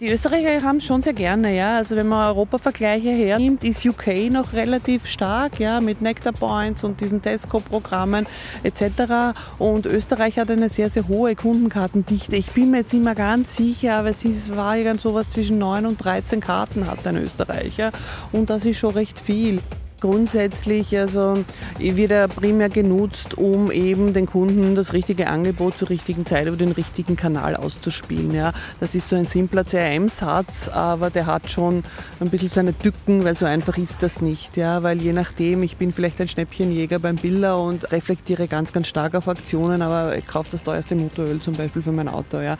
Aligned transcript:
Die 0.00 0.08
Österreicher 0.08 0.62
haben 0.62 0.78
es 0.78 0.86
schon 0.86 1.02
sehr 1.02 1.12
gerne, 1.12 1.54
ja. 1.54 1.76
Also 1.76 1.94
wenn 1.94 2.08
man 2.08 2.28
Europavergleiche 2.28 3.10
hernimmt, 3.10 3.62
ist 3.64 3.84
UK 3.84 4.30
noch 4.32 4.54
relativ 4.54 5.06
stark, 5.06 5.60
ja, 5.60 5.82
mit 5.82 6.00
Nectar 6.00 6.32
Points 6.32 6.84
und 6.84 7.02
diesen 7.02 7.20
Tesco-Programmen 7.20 8.26
etc. 8.62 9.38
Und 9.58 9.84
Österreich 9.84 10.38
hat 10.38 10.50
eine 10.50 10.70
sehr, 10.70 10.88
sehr 10.88 11.06
hohe 11.06 11.36
Kundenkartendichte. 11.36 12.34
Ich 12.34 12.52
bin 12.52 12.70
mir 12.70 12.78
jetzt 12.78 12.94
nicht 12.94 13.04
mehr 13.04 13.14
ganz 13.14 13.56
sicher, 13.56 13.98
aber 13.98 14.08
es 14.08 14.24
war 14.56 14.74
irgend 14.74 15.02
sowas 15.02 15.28
zwischen 15.28 15.58
9 15.58 15.84
und 15.84 16.02
13 16.02 16.40
Karten 16.40 16.86
hat 16.86 17.06
ein 17.06 17.16
Österreicher. 17.16 17.92
Und 18.32 18.48
das 18.48 18.64
ist 18.64 18.78
schon 18.78 18.94
recht 18.94 19.20
viel. 19.20 19.60
Grundsätzlich 20.00 20.98
also 20.98 21.34
wird 21.78 22.10
er 22.10 22.26
primär 22.26 22.70
genutzt, 22.70 23.36
um 23.36 23.70
eben 23.70 24.14
den 24.14 24.26
Kunden 24.26 24.74
das 24.74 24.94
richtige 24.94 25.28
Angebot 25.28 25.76
zur 25.76 25.90
richtigen 25.90 26.24
Zeit 26.24 26.46
über 26.46 26.56
den 26.56 26.72
richtigen 26.72 27.16
Kanal 27.16 27.54
auszuspielen. 27.54 28.32
Ja. 28.32 28.52
Das 28.80 28.94
ist 28.94 29.08
so 29.08 29.16
ein 29.16 29.26
simpler 29.26 29.64
CRM-Satz, 29.64 30.68
aber 30.68 31.10
der 31.10 31.26
hat 31.26 31.50
schon 31.50 31.82
ein 32.18 32.30
bisschen 32.30 32.48
seine 32.48 32.76
Tücken, 32.76 33.24
weil 33.24 33.36
so 33.36 33.44
einfach 33.44 33.76
ist 33.76 34.02
das 34.02 34.22
nicht. 34.22 34.56
Ja. 34.56 34.82
Weil 34.82 35.02
je 35.02 35.12
nachdem, 35.12 35.62
ich 35.62 35.76
bin 35.76 35.92
vielleicht 35.92 36.20
ein 36.20 36.28
Schnäppchenjäger 36.28 36.98
beim 36.98 37.16
Biller 37.16 37.60
und 37.60 37.92
reflektiere 37.92 38.48
ganz, 38.48 38.72
ganz 38.72 38.86
stark 38.86 39.14
auf 39.14 39.28
Aktionen, 39.28 39.82
aber 39.82 40.16
ich 40.16 40.26
kaufe 40.26 40.50
das 40.52 40.62
teuerste 40.62 40.94
Motoröl 40.94 41.40
zum 41.40 41.54
Beispiel 41.54 41.82
für 41.82 41.92
mein 41.92 42.08
Auto. 42.08 42.40
Ja. 42.40 42.56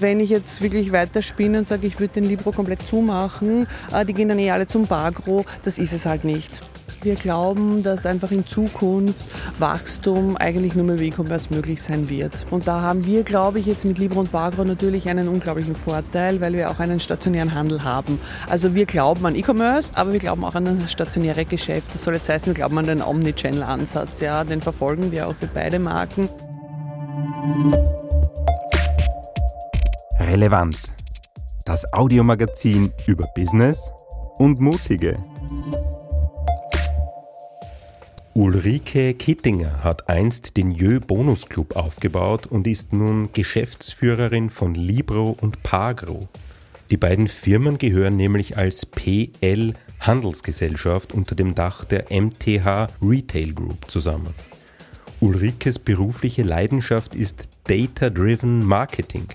Wenn 0.00 0.18
ich 0.18 0.30
jetzt 0.30 0.62
wirklich 0.62 0.92
weiterspinne 0.92 1.58
und 1.58 1.68
sage, 1.68 1.86
ich 1.86 2.00
würde 2.00 2.14
den 2.14 2.24
Libro 2.24 2.52
komplett 2.52 2.86
zumachen, 2.88 3.66
äh, 3.92 4.04
die 4.04 4.14
gehen 4.14 4.28
dann 4.28 4.38
eh 4.38 4.50
alle 4.50 4.66
zum 4.66 4.86
Bagro, 4.86 5.44
das 5.64 5.78
ist 5.78 5.92
es 5.92 6.06
halt 6.06 6.24
nicht. 6.24 6.62
Wir 7.02 7.14
glauben, 7.14 7.82
dass 7.82 8.04
einfach 8.04 8.30
in 8.30 8.46
Zukunft 8.46 9.24
Wachstum 9.58 10.36
eigentlich 10.36 10.74
nur 10.74 10.84
mehr 10.84 11.00
E-Commerce 11.00 11.48
möglich 11.48 11.82
sein 11.82 12.10
wird. 12.10 12.44
Und 12.50 12.68
da 12.68 12.82
haben 12.82 13.06
wir, 13.06 13.22
glaube 13.22 13.58
ich, 13.58 13.64
jetzt 13.64 13.86
mit 13.86 13.98
Libro 13.98 14.20
und 14.20 14.32
Bagro 14.32 14.66
natürlich 14.66 15.08
einen 15.08 15.26
unglaublichen 15.26 15.74
Vorteil, 15.74 16.42
weil 16.42 16.52
wir 16.52 16.70
auch 16.70 16.78
einen 16.78 17.00
stationären 17.00 17.54
Handel 17.54 17.84
haben. 17.84 18.20
Also 18.50 18.74
wir 18.74 18.84
glauben 18.84 19.24
an 19.24 19.34
E-Commerce, 19.34 19.90
aber 19.94 20.12
wir 20.12 20.18
glauben 20.18 20.44
auch 20.44 20.54
an 20.54 20.78
das 20.78 20.92
stationäre 20.92 21.46
Geschäft. 21.46 21.94
Das 21.94 22.04
soll 22.04 22.14
jetzt 22.14 22.28
heißen, 22.28 22.48
wir 22.48 22.54
glauben 22.54 22.76
an 22.76 22.86
den 22.86 23.00
Omnichannel-Ansatz. 23.00 24.20
Ja, 24.20 24.44
den 24.44 24.60
verfolgen 24.60 25.10
wir 25.10 25.26
auch 25.26 25.34
für 25.34 25.46
beide 25.46 25.78
Marken. 25.78 26.28
Relevant. 30.18 30.76
Das 31.64 31.90
Audiomagazin 31.94 32.92
über 33.06 33.26
Business 33.34 33.90
und 34.36 34.60
Mutige. 34.60 35.16
Ulrike 38.32 39.14
Kittinger 39.14 39.82
hat 39.82 40.08
einst 40.08 40.56
den 40.56 40.70
Jö 40.70 41.00
Bonus 41.00 41.48
Club 41.48 41.74
aufgebaut 41.74 42.46
und 42.46 42.68
ist 42.68 42.92
nun 42.92 43.32
Geschäftsführerin 43.32 44.50
von 44.50 44.76
Libro 44.76 45.36
und 45.40 45.64
Pagro. 45.64 46.28
Die 46.92 46.96
beiden 46.96 47.26
Firmen 47.26 47.76
gehören 47.76 48.14
nämlich 48.14 48.56
als 48.56 48.86
PL 48.86 49.72
Handelsgesellschaft 49.98 51.12
unter 51.12 51.34
dem 51.34 51.56
Dach 51.56 51.84
der 51.84 52.04
MTH 52.08 52.86
Retail 53.02 53.52
Group 53.52 53.90
zusammen. 53.90 54.32
Ulrikes 55.18 55.80
berufliche 55.80 56.44
Leidenschaft 56.44 57.16
ist 57.16 57.48
Data-Driven 57.64 58.64
Marketing, 58.64 59.26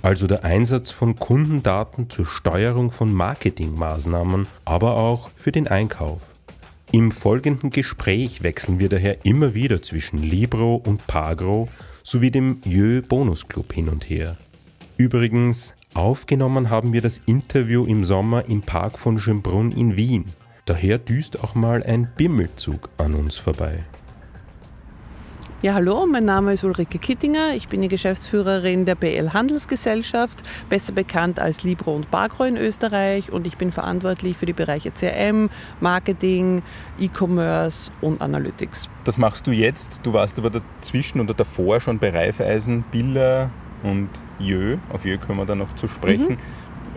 also 0.00 0.26
der 0.26 0.44
Einsatz 0.44 0.90
von 0.90 1.14
Kundendaten 1.14 2.08
zur 2.08 2.24
Steuerung 2.24 2.90
von 2.90 3.12
Marketingmaßnahmen, 3.12 4.46
aber 4.64 4.96
auch 4.96 5.28
für 5.36 5.52
den 5.52 5.68
Einkauf. 5.68 6.29
Im 6.92 7.12
folgenden 7.12 7.70
Gespräch 7.70 8.42
wechseln 8.42 8.80
wir 8.80 8.88
daher 8.88 9.24
immer 9.24 9.54
wieder 9.54 9.80
zwischen 9.80 10.18
Libro 10.18 10.74
und 10.74 11.06
Pagro 11.06 11.68
sowie 12.02 12.32
dem 12.32 12.60
Jö 12.64 13.00
Bonus 13.00 13.46
Club 13.46 13.72
hin 13.72 13.88
und 13.88 14.10
her. 14.10 14.36
Übrigens, 14.96 15.74
aufgenommen 15.94 16.68
haben 16.68 16.92
wir 16.92 17.00
das 17.00 17.20
Interview 17.26 17.84
im 17.84 18.04
Sommer 18.04 18.46
im 18.46 18.62
Park 18.62 18.98
von 18.98 19.18
Schönbrunn 19.18 19.70
in 19.70 19.96
Wien. 19.96 20.24
Daher 20.66 20.98
düst 20.98 21.44
auch 21.44 21.54
mal 21.54 21.84
ein 21.84 22.10
Bimmelzug 22.16 22.90
an 22.98 23.14
uns 23.14 23.36
vorbei. 23.36 23.78
Ja, 25.62 25.74
hallo, 25.74 26.06
mein 26.06 26.24
Name 26.24 26.54
ist 26.54 26.64
Ulrike 26.64 26.98
Kittinger. 26.98 27.52
Ich 27.54 27.68
bin 27.68 27.82
die 27.82 27.88
Geschäftsführerin 27.88 28.86
der 28.86 28.94
BL 28.94 29.34
Handelsgesellschaft, 29.34 30.38
besser 30.70 30.92
bekannt 30.92 31.38
als 31.38 31.64
Libro 31.64 31.94
und 31.94 32.10
Bagro 32.10 32.44
in 32.44 32.56
Österreich. 32.56 33.30
Und 33.30 33.46
ich 33.46 33.58
bin 33.58 33.70
verantwortlich 33.70 34.38
für 34.38 34.46
die 34.46 34.54
Bereiche 34.54 34.90
CRM, 34.90 35.50
Marketing, 35.80 36.62
E-Commerce 36.98 37.90
und 38.00 38.22
Analytics. 38.22 38.88
Das 39.04 39.18
machst 39.18 39.46
du 39.46 39.50
jetzt. 39.50 40.00
Du 40.02 40.14
warst 40.14 40.38
aber 40.38 40.48
dazwischen 40.48 41.20
oder 41.20 41.34
davor 41.34 41.78
schon 41.80 41.98
bei 41.98 42.08
Reifeisen, 42.08 42.82
Biller 42.90 43.50
und 43.82 44.08
Jö. 44.38 44.78
Auf 44.90 45.04
Jö 45.04 45.18
können 45.18 45.40
wir 45.40 45.44
dann 45.44 45.58
noch 45.58 45.74
zu 45.74 45.88
sprechen. 45.88 46.36
Mhm. 46.36 46.38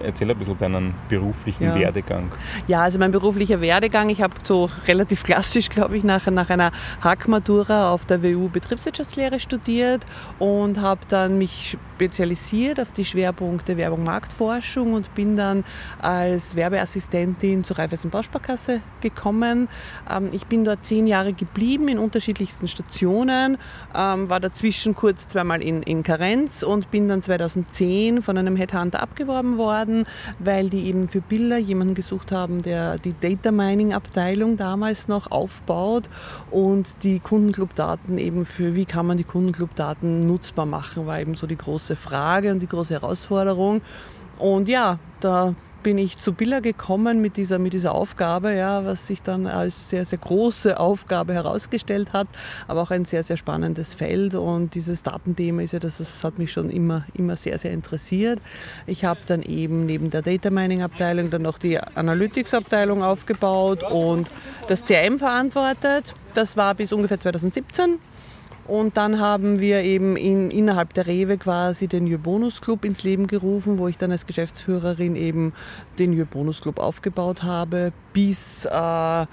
Erzähl 0.03 0.30
ein 0.30 0.38
bisschen 0.38 0.58
deinen 0.58 0.94
beruflichen 1.09 1.64
ja. 1.64 1.75
Werdegang. 1.75 2.31
Ja, 2.68 2.81
also 2.81 3.00
mein 3.00 3.12
beruflicher 3.12 3.62
Werdegang, 3.62 4.09
ich 4.09 4.22
habe 4.22 4.34
so 4.44 4.69
relativ 4.88 5.24
klassisch, 5.24 5.69
glaube 5.69 5.97
ich, 5.97 6.03
nach, 6.03 6.28
nach 6.28 6.50
einer 6.50 6.72
Hackmatura 7.02 7.91
auf 7.91 8.06
der 8.06 8.24
WU 8.24 8.50
Betriebswirtschaftslehre 8.50 9.40
studiert 9.40 10.06
und 10.40 10.81
habe 10.81 11.02
dann 11.08 11.38
mich 11.38 11.78
spezialisiert 12.03 12.81
auf 12.81 12.91
die 12.91 13.06
Schwerpunkte 13.06 13.78
Werbung, 13.78 14.03
Marktforschung 14.03 14.94
und 14.94 15.16
bin 15.16 15.38
dann 15.38 15.64
als 16.02 16.53
Werbeassistentin 16.53 17.64
zur 17.64 17.80
Raiffeisen 17.80 18.09
Bausparkasse 18.09 18.81
gekommen. 19.00 19.69
Ähm, 20.12 20.28
ich 20.34 20.46
bin 20.47 20.66
dort 20.66 20.86
zehn 20.86 21.08
Jahre 21.08 21.31
geblieben 21.31 21.88
in 21.88 22.00
unterschiedlichsten 22.00 22.68
Stationen, 22.68 23.58
ähm, 23.96 24.30
war 24.30 24.42
dazwischen 24.42 24.96
kurz 24.96 25.30
zweimal 25.30 25.62
in, 25.62 25.81
in 25.84 26.03
Karenz 26.03 26.62
und 26.62 26.92
bin 26.92 27.08
dann 27.08 27.22
2010 27.22 28.22
von 28.22 28.38
einem 28.38 28.58
Headhunter 28.58 29.02
abgeworben 29.02 29.58
worden, 29.58 30.03
weil 30.40 30.69
die 30.69 30.88
eben 30.88 31.08
für 31.08 31.22
Bilder 31.22 31.58
jemanden 31.58 31.94
gesucht 31.94 32.34
haben, 32.34 32.63
der 32.63 32.97
die 32.97 33.16
Data 33.18 33.52
Mining 33.52 33.94
Abteilung 33.94 34.58
damals 34.58 35.08
noch 35.08 35.31
aufbaut 35.31 36.09
und 36.52 36.86
die 37.03 37.22
Kundenclub-Daten 37.22 38.18
eben 38.18 38.44
für, 38.44 38.75
wie 38.75 38.84
kann 38.84 39.06
man 39.06 39.18
die 39.18 39.24
Kundenclub-Daten 39.24 40.28
nutzbar 40.28 40.66
machen, 40.66 41.08
war 41.08 41.22
eben 41.22 41.36
so 41.36 41.47
die 41.47 41.58
große 41.58 41.93
große 41.94 41.96
Frage 41.96 42.52
und 42.52 42.59
die 42.59 42.68
große 42.68 42.94
Herausforderung. 42.94 43.81
Und 44.40 44.68
ja, 44.68 45.00
da 45.20 45.54
bin 45.84 45.98
ich 45.98 46.18
zu 46.18 46.31
Billa 46.31 46.62
gekommen 46.62 47.20
mit 47.20 47.36
dieser, 47.36 47.59
mit 47.59 47.74
dieser 47.74 47.94
Aufgabe, 47.94 48.56
ja, 48.56 48.86
was 48.86 49.06
sich 49.06 49.22
dann 49.22 49.48
als 49.48 49.90
sehr, 49.90 50.06
sehr 50.06 50.18
große 50.18 50.80
Aufgabe 50.80 51.34
herausgestellt 51.34 52.14
hat, 52.14 52.28
aber 52.70 52.84
auch 52.84 52.92
ein 52.92 53.04
sehr, 53.04 53.22
sehr 53.24 53.36
spannendes 53.36 53.94
Feld. 53.94 54.34
Und 54.34 54.76
dieses 54.76 55.04
Datenthema 55.04 55.62
ist 55.62 55.74
ja, 55.74 55.80
das, 55.80 55.98
das 55.98 56.24
hat 56.24 56.40
mich 56.40 56.54
schon 56.54 56.70
immer, 56.70 57.04
immer 57.14 57.36
sehr, 57.36 57.59
sehr 57.59 57.72
interessiert. 57.74 58.40
Ich 58.88 59.04
habe 59.04 59.20
dann 59.28 59.44
eben 59.44 59.86
neben 59.86 60.10
der 60.10 60.22
Data 60.22 60.50
Mining 60.50 60.84
Abteilung 60.84 61.30
dann 61.30 61.42
noch 61.42 61.58
die 61.58 61.78
Analytics 61.78 62.54
Abteilung 62.54 63.04
aufgebaut 63.04 63.84
und 63.84 64.30
das 64.70 64.86
CRM 64.86 65.20
verantwortet. 65.20 66.14
Das 66.34 66.56
war 66.56 66.74
bis 66.75 66.94
ungefähr 66.94 67.20
2017. 67.20 68.00
Und 68.66 68.96
dann 68.96 69.19
haben 69.19 69.59
wir 69.59 69.81
eben 69.81 70.16
in, 70.16 70.50
innerhalb 70.50 70.94
der 70.94 71.06
Rewe 71.06 71.38
quasi 71.38 71.88
den 71.88 72.07
Jö 72.07 72.18
Bonus 72.18 72.62
Club 72.62 72.85
ins 72.85 73.03
Leben 73.03 73.28
gerufen, 73.28 73.78
wo 73.78 73.90
ich 73.90 73.97
dann 73.97 74.12
als 74.12 74.25
Geschäftsführerin 74.25 75.16
eben 75.16 75.53
den 76.00 76.13
Jö 76.13 76.25
Bonus 76.25 76.62
Club 76.62 76.79
aufgebaut 76.79 77.44
habe, 77.44 77.91
bis 78.13 78.66
äh, 78.66 79.25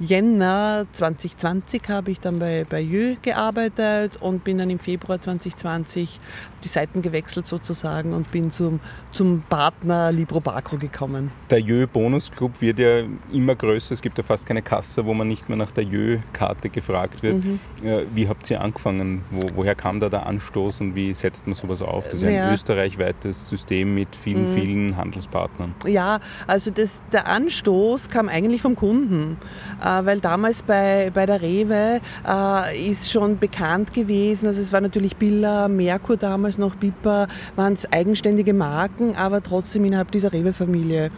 Jänner 0.00 0.86
2020 0.92 1.82
habe 1.88 2.12
ich 2.12 2.20
dann 2.20 2.38
bei, 2.38 2.64
bei 2.68 2.80
Jö 2.80 3.16
gearbeitet 3.20 4.18
und 4.20 4.44
bin 4.44 4.58
dann 4.58 4.70
im 4.70 4.78
Februar 4.78 5.20
2020 5.20 6.20
die 6.62 6.68
Seiten 6.68 7.02
gewechselt 7.02 7.46
sozusagen 7.48 8.12
und 8.12 8.30
bin 8.30 8.50
zum, 8.50 8.80
zum 9.12 9.42
Partner 9.48 10.12
Libro 10.12 10.40
Bacro 10.40 10.76
gekommen. 10.76 11.30
Der 11.50 11.60
Jö 11.60 11.86
Bonus 11.86 12.30
Club 12.30 12.60
wird 12.60 12.78
ja 12.78 13.02
immer 13.32 13.56
größer. 13.56 13.94
Es 13.94 14.02
gibt 14.02 14.18
ja 14.18 14.24
fast 14.24 14.46
keine 14.46 14.62
Kasse, 14.62 15.04
wo 15.04 15.14
man 15.14 15.28
nicht 15.28 15.48
mehr 15.48 15.58
nach 15.58 15.72
der 15.72 15.84
Jö-Karte 15.84 16.68
gefragt 16.68 17.22
wird. 17.22 17.44
Mhm. 17.44 17.60
Wie 18.14 18.28
habt 18.28 18.48
ihr 18.50 18.60
angefangen? 18.60 19.22
Wo, 19.30 19.50
woher 19.56 19.74
kam 19.74 20.00
da 20.00 20.08
der 20.08 20.26
Anstoß 20.26 20.80
und 20.80 20.94
wie 20.94 21.14
setzt 21.14 21.46
man 21.46 21.54
sowas 21.54 21.82
auf? 21.82 22.04
Das 22.04 22.14
ist 22.14 22.22
ja 22.22 22.48
ein 22.48 22.54
österreichweites 22.54 23.48
System 23.48 23.94
mit 23.94 24.14
vielen, 24.14 24.52
mhm. 24.52 24.54
vielen 24.54 24.96
Handelspartnern. 24.96 25.74
Ja, 25.86 26.20
also 26.46 26.70
das, 26.70 27.00
der 27.12 27.28
Anstoß 27.28 28.08
kam 28.08 28.28
eigentlich 28.28 28.62
vom 28.62 28.76
Kunden, 28.76 29.36
äh, 29.80 29.87
weil 30.04 30.20
damals 30.20 30.62
bei, 30.62 31.10
bei 31.12 31.26
der 31.26 31.40
Rewe 31.40 32.00
äh, 32.26 32.90
ist 32.90 33.10
schon 33.10 33.38
bekannt 33.38 33.92
gewesen, 33.92 34.46
also 34.46 34.60
es 34.60 34.72
war 34.72 34.80
natürlich 34.80 35.16
Billa, 35.16 35.68
Merkur 35.68 36.16
damals, 36.16 36.58
noch 36.58 36.78
Piper, 36.78 37.28
waren 37.56 37.72
es 37.72 37.90
eigenständige 37.90 38.54
Marken, 38.54 39.16
aber 39.16 39.42
trotzdem 39.42 39.84
innerhalb 39.84 40.10
dieser 40.12 40.32
Rewe-Familie. 40.32 41.10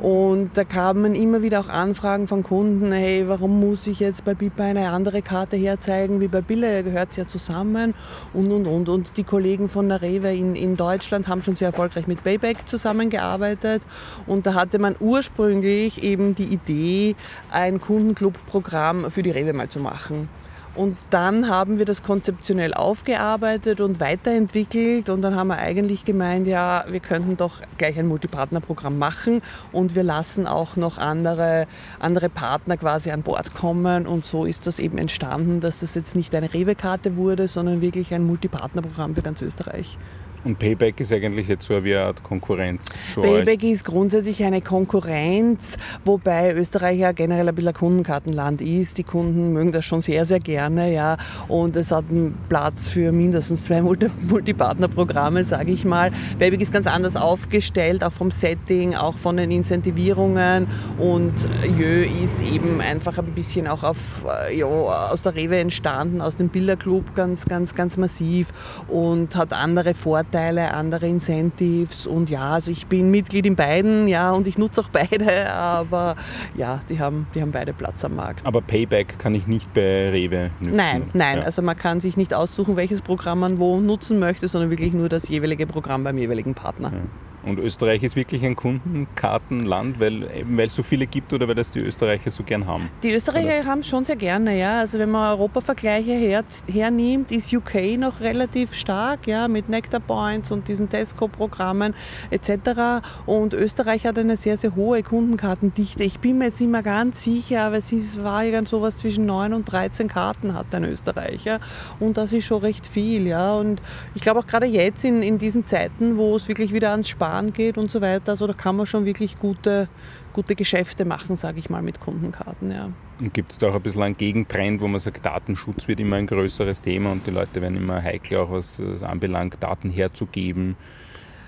Und 0.00 0.50
da 0.54 0.64
kamen 0.64 1.14
immer 1.14 1.42
wieder 1.42 1.60
auch 1.60 1.68
Anfragen 1.68 2.26
von 2.26 2.42
Kunden, 2.42 2.92
hey, 2.92 3.28
warum 3.28 3.60
muss 3.60 3.86
ich 3.86 4.00
jetzt 4.00 4.24
bei 4.24 4.34
Pipa 4.34 4.64
eine 4.64 4.88
andere 4.90 5.22
Karte 5.22 5.56
herzeigen 5.56 6.20
wie 6.20 6.26
bei 6.28 6.40
Bille, 6.40 6.82
gehört 6.82 7.10
es 7.10 7.16
ja 7.16 7.26
zusammen 7.26 7.94
und, 8.32 8.50
und, 8.50 8.66
und. 8.66 8.88
Und 8.88 9.16
die 9.16 9.24
Kollegen 9.24 9.68
von 9.68 9.88
der 9.88 10.02
Rewe 10.02 10.34
in, 10.34 10.56
in 10.56 10.76
Deutschland 10.76 11.28
haben 11.28 11.42
schon 11.42 11.54
sehr 11.54 11.68
erfolgreich 11.68 12.08
mit 12.08 12.24
Payback 12.24 12.68
zusammengearbeitet 12.68 13.82
und 14.26 14.46
da 14.46 14.54
hatte 14.54 14.78
man 14.78 14.96
ursprünglich 14.98 16.02
eben 16.02 16.34
die 16.34 16.52
Idee, 16.52 17.14
ein 17.50 17.80
Kundenclub-Programm 17.80 19.10
für 19.10 19.22
die 19.22 19.30
Rewe 19.30 19.52
mal 19.52 19.68
zu 19.68 19.78
machen. 19.78 20.28
Und 20.74 20.96
dann 21.10 21.48
haben 21.48 21.78
wir 21.78 21.84
das 21.84 22.02
konzeptionell 22.02 22.74
aufgearbeitet 22.74 23.80
und 23.80 24.00
weiterentwickelt. 24.00 25.08
Und 25.08 25.22
dann 25.22 25.36
haben 25.36 25.48
wir 25.48 25.58
eigentlich 25.58 26.04
gemeint, 26.04 26.46
ja, 26.46 26.84
wir 26.88 27.00
könnten 27.00 27.36
doch 27.36 27.60
gleich 27.78 27.98
ein 27.98 28.08
Multipartnerprogramm 28.08 28.98
machen. 28.98 29.40
Und 29.70 29.94
wir 29.94 30.02
lassen 30.02 30.46
auch 30.46 30.76
noch 30.76 30.98
andere, 30.98 31.66
andere 32.00 32.28
Partner 32.28 32.76
quasi 32.76 33.12
an 33.12 33.22
Bord 33.22 33.54
kommen. 33.54 34.06
Und 34.06 34.26
so 34.26 34.44
ist 34.44 34.66
das 34.66 34.78
eben 34.80 34.98
entstanden, 34.98 35.60
dass 35.60 35.82
es 35.82 35.94
jetzt 35.94 36.16
nicht 36.16 36.34
eine 36.34 36.52
Rewe-Karte 36.52 37.16
wurde, 37.16 37.46
sondern 37.46 37.80
wirklich 37.80 38.12
ein 38.12 38.24
Multipartnerprogramm 38.24 39.14
für 39.14 39.22
ganz 39.22 39.42
Österreich. 39.42 39.96
Und 40.44 40.58
Payback 40.58 41.00
ist 41.00 41.10
eigentlich 41.10 41.48
jetzt 41.48 41.66
so 41.66 41.74
eine 41.74 42.00
Art 42.00 42.22
Konkurrenz 42.22 42.84
zu 43.14 43.22
Payback 43.22 43.64
euch. 43.64 43.70
ist 43.70 43.84
grundsätzlich 43.86 44.44
eine 44.44 44.60
Konkurrenz, 44.60 45.76
wobei 46.04 46.52
Österreich 46.54 46.98
ja 46.98 47.12
generell 47.12 47.48
ein 47.48 47.54
bisschen 47.54 47.68
ein 47.68 47.74
Kundenkartenland 47.74 48.60
ist. 48.60 48.98
Die 48.98 49.04
Kunden 49.04 49.54
mögen 49.54 49.72
das 49.72 49.86
schon 49.86 50.02
sehr, 50.02 50.26
sehr 50.26 50.40
gerne, 50.40 50.92
ja. 50.92 51.16
Und 51.48 51.76
es 51.76 51.90
hat 51.90 52.04
einen 52.10 52.36
Platz 52.50 52.88
für 52.88 53.10
mindestens 53.10 53.64
zwei 53.64 53.80
Multipartnerprogramme, 53.80 55.44
sage 55.44 55.72
ich 55.72 55.86
mal. 55.86 56.12
Payback 56.38 56.60
ist 56.60 56.74
ganz 56.74 56.86
anders 56.86 57.16
aufgestellt, 57.16 58.04
auch 58.04 58.12
vom 58.12 58.30
Setting, 58.30 58.94
auch 58.94 59.16
von 59.16 59.38
den 59.38 59.50
Incentivierungen. 59.50 60.66
Und 60.98 61.32
Jö 61.78 62.04
ist 62.22 62.42
eben 62.42 62.82
einfach 62.82 63.16
ein 63.16 63.32
bisschen 63.34 63.66
auch 63.66 63.82
auf, 63.82 64.26
äh, 64.46 64.58
ja, 64.58 64.66
aus 64.66 65.22
der 65.22 65.34
Rewe 65.36 65.56
entstanden, 65.56 66.20
aus 66.20 66.36
dem 66.36 66.50
Bilderclub 66.50 67.14
ganz, 67.14 67.46
ganz, 67.46 67.74
ganz 67.74 67.96
massiv 67.96 68.52
und 68.88 69.34
hat 69.36 69.54
andere 69.54 69.94
Vorteile 69.94 70.33
Vorteile, 70.34 70.74
andere 70.74 71.06
Incentives 71.06 72.08
und 72.08 72.28
ja, 72.28 72.54
also 72.54 72.72
ich 72.72 72.88
bin 72.88 73.08
Mitglied 73.08 73.46
in 73.46 73.54
beiden, 73.54 74.08
ja, 74.08 74.32
und 74.32 74.48
ich 74.48 74.58
nutze 74.58 74.80
auch 74.80 74.88
beide, 74.88 75.52
aber 75.52 76.16
ja, 76.56 76.80
die 76.88 76.98
haben, 76.98 77.28
die 77.36 77.40
haben 77.40 77.52
beide 77.52 77.72
Platz 77.72 78.04
am 78.04 78.16
Markt. 78.16 78.44
Aber 78.44 78.60
Payback 78.60 79.16
kann 79.20 79.36
ich 79.36 79.46
nicht 79.46 79.72
bei 79.74 80.10
Rewe 80.10 80.50
nutzen? 80.58 80.76
Nein, 80.76 81.02
nein, 81.12 81.38
ja. 81.38 81.44
also 81.44 81.62
man 81.62 81.76
kann 81.76 82.00
sich 82.00 82.16
nicht 82.16 82.34
aussuchen, 82.34 82.74
welches 82.74 83.00
Programm 83.00 83.38
man 83.38 83.60
wo 83.60 83.78
nutzen 83.78 84.18
möchte, 84.18 84.48
sondern 84.48 84.70
wirklich 84.70 84.92
nur 84.92 85.08
das 85.08 85.28
jeweilige 85.28 85.68
Programm 85.68 86.02
beim 86.02 86.18
jeweiligen 86.18 86.54
Partner. 86.54 86.90
Ja. 86.92 86.98
Und 87.46 87.58
Österreich 87.58 88.02
ist 88.02 88.16
wirklich 88.16 88.44
ein 88.44 88.56
Kundenkartenland, 88.56 90.00
weil, 90.00 90.28
weil 90.48 90.66
es 90.66 90.74
so 90.74 90.82
viele 90.82 91.06
gibt 91.06 91.32
oder 91.32 91.46
weil 91.46 91.54
das 91.54 91.70
die 91.70 91.80
Österreicher 91.80 92.30
so 92.30 92.42
gern 92.42 92.66
haben? 92.66 92.88
Die 93.02 93.12
Österreicher 93.12 93.66
haben 93.66 93.80
es 93.80 93.88
schon 93.88 94.04
sehr 94.04 94.16
gerne, 94.16 94.58
ja. 94.58 94.80
Also 94.80 94.98
wenn 94.98 95.10
man 95.10 95.32
Europavergleiche 95.32 96.12
her, 96.12 96.42
hernimmt, 96.70 97.30
ist 97.30 97.52
UK 97.52 97.98
noch 97.98 98.20
relativ 98.20 98.72
stark, 98.74 99.26
ja, 99.26 99.46
mit 99.46 99.68
Nectar 99.68 100.00
Points 100.00 100.50
und 100.52 100.68
diesen 100.68 100.88
Tesco-Programmen 100.88 101.94
etc. 102.30 103.04
Und 103.26 103.52
Österreich 103.52 104.06
hat 104.06 104.18
eine 104.18 104.38
sehr, 104.38 104.56
sehr 104.56 104.74
hohe 104.74 105.02
Kundenkartendichte. 105.02 106.02
Ich 106.02 106.20
bin 106.20 106.38
mir 106.38 106.46
jetzt 106.46 106.60
nicht 106.60 106.70
mehr 106.70 106.82
ganz 106.82 107.24
sicher, 107.24 107.64
aber 107.64 107.76
es 107.76 107.92
war 108.24 108.44
irgend 108.44 108.68
sowas 108.68 108.96
zwischen 108.96 109.26
9 109.26 109.52
und 109.52 109.70
13 109.70 110.08
Karten 110.08 110.54
hat 110.54 110.74
ein 110.74 110.84
Österreicher. 110.84 111.60
Und 112.00 112.16
das 112.16 112.32
ist 112.32 112.46
schon 112.46 112.62
recht 112.62 112.86
viel, 112.86 113.26
ja. 113.26 113.52
Und 113.52 113.82
ich 114.14 114.22
glaube 114.22 114.40
auch 114.40 114.46
gerade 114.46 114.66
jetzt 114.66 115.04
in, 115.04 115.22
in 115.22 115.36
diesen 115.36 115.66
Zeiten, 115.66 116.16
wo 116.16 116.36
es 116.36 116.48
wirklich 116.48 116.72
wieder 116.72 116.90
ans 116.90 117.08
Sparen 117.08 117.33
Sparen 117.34 117.52
geht 117.52 117.78
und 117.78 117.90
so 117.90 118.00
weiter. 118.00 118.32
Also 118.32 118.46
da 118.46 118.52
kann 118.52 118.76
man 118.76 118.86
schon 118.86 119.04
wirklich 119.04 119.38
gute, 119.38 119.88
gute 120.32 120.54
Geschäfte 120.54 121.04
machen, 121.04 121.36
sage 121.36 121.58
ich 121.58 121.68
mal, 121.68 121.82
mit 121.82 122.00
Kundenkarten. 122.00 122.70
Ja. 122.70 122.90
Und 123.20 123.34
gibt 123.34 123.52
es 123.52 123.58
da 123.58 123.68
auch 123.70 123.74
ein 123.74 123.82
bisschen 123.82 124.02
einen 124.02 124.16
Gegentrend, 124.16 124.80
wo 124.80 124.88
man 124.88 125.00
sagt, 125.00 125.24
Datenschutz 125.24 125.88
wird 125.88 126.00
immer 126.00 126.16
ein 126.16 126.26
größeres 126.26 126.80
Thema 126.80 127.12
und 127.12 127.26
die 127.26 127.30
Leute 127.30 127.60
werden 127.60 127.76
immer 127.76 128.02
heikler, 128.02 128.42
auch 128.42 128.52
was 128.52 128.78
es 128.78 129.02
anbelangt, 129.02 129.56
Daten 129.60 129.90
herzugeben? 129.90 130.76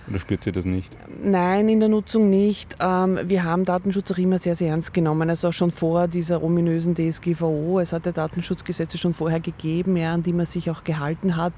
Oder 0.09 0.21
spürt 0.21 0.45
sie 0.45 0.53
das 0.53 0.65
nicht? 0.65 0.97
Nein, 1.23 1.69
in 1.69 1.81
der 1.81 1.89
Nutzung 1.89 2.31
nicht. 2.31 2.77
Ähm, 2.81 3.19
wir 3.25 3.45
haben 3.45 3.65
Datenschutz 3.65 4.11
auch 4.13 4.19
immer 4.19 4.39
sehr, 4.39 4.55
sehr 4.55 4.71
ernst 4.71 4.95
genommen. 4.95 5.29
Also 5.29 5.49
auch 5.49 5.53
schon 5.53 5.71
vor 5.71 6.07
dieser 6.07 6.43
ominösen 6.43 6.95
DSGVO. 6.95 7.81
Es 7.81 7.93
hat 7.93 8.07
ja 8.07 8.13
Datenschutzgesetze 8.13 8.99
schon 8.99 9.15
vorher 9.15 9.41
gegeben, 9.41 9.97
ja, 9.97 10.15
an 10.15 10.23
die 10.23 10.33
man 10.33 10.47
sich 10.47 10.71
auch 10.71 10.85
gehalten 10.85 11.37
hat. 11.37 11.55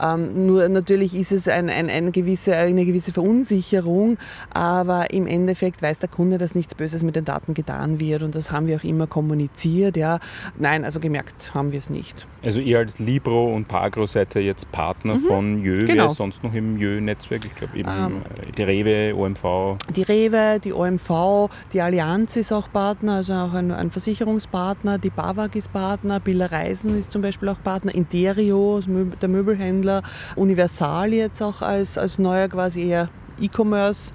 Ähm, 0.00 0.46
nur 0.46 0.68
natürlich 0.68 1.14
ist 1.14 1.32
es 1.32 1.48
ein, 1.48 1.68
ein, 1.68 1.90
eine, 1.90 2.10
gewisse, 2.10 2.56
eine 2.56 2.84
gewisse 2.84 3.12
Verunsicherung, 3.12 4.16
aber 4.50 5.10
im 5.12 5.26
Endeffekt 5.26 5.82
weiß 5.82 5.98
der 5.98 6.08
Kunde, 6.08 6.38
dass 6.38 6.54
nichts 6.54 6.74
Böses 6.74 7.02
mit 7.02 7.16
den 7.16 7.24
Daten 7.24 7.54
getan 7.54 8.00
wird 8.00 8.22
und 8.22 8.34
das 8.34 8.50
haben 8.50 8.66
wir 8.66 8.76
auch 8.76 8.84
immer 8.84 9.06
kommuniziert. 9.06 9.96
Ja. 9.96 10.20
Nein, 10.58 10.84
also 10.84 11.00
gemerkt 11.00 11.54
haben 11.54 11.72
wir 11.72 11.78
es 11.78 11.90
nicht. 11.90 12.26
Also 12.42 12.60
ihr 12.60 12.78
als 12.78 12.98
Libro 12.98 13.54
und 13.54 13.68
Pagro 13.68 14.06
seid 14.06 14.34
ja 14.34 14.40
jetzt 14.40 14.72
Partner 14.72 15.16
mhm, 15.16 15.24
von 15.24 15.62
Jö, 15.62 15.84
genau. 15.84 16.04
wer 16.04 16.10
sonst 16.10 16.42
noch 16.42 16.54
im 16.54 16.78
Jö-Netzwerk? 16.78 17.44
Ich 17.44 17.54
glaube 17.54 17.76
eben 17.76 17.89
ähm, 18.06 18.22
die 18.56 18.62
Rewe, 18.62 19.14
OMV. 19.16 19.78
Die 19.94 20.02
Rewe, 20.02 20.60
die 20.62 20.72
OMV, 20.72 21.50
die 21.72 21.80
Allianz 21.80 22.36
ist 22.36 22.52
auch 22.52 22.70
Partner, 22.72 23.14
also 23.14 23.32
auch 23.34 23.52
ein, 23.54 23.70
ein 23.70 23.90
Versicherungspartner, 23.90 24.98
die 24.98 25.10
BAWAG 25.10 25.54
ist 25.54 25.72
Partner, 25.72 26.20
Biller 26.20 26.50
Reisen 26.50 26.98
ist 26.98 27.12
zum 27.12 27.22
Beispiel 27.22 27.48
auch 27.48 27.62
Partner, 27.62 27.94
Interio, 27.94 28.80
der 29.20 29.28
Möbelhändler, 29.28 30.02
Universal 30.36 31.12
jetzt 31.12 31.42
auch 31.42 31.62
als, 31.62 31.98
als 31.98 32.18
neuer 32.18 32.48
quasi 32.48 32.88
eher 32.88 33.08
E-Commerce. 33.40 34.12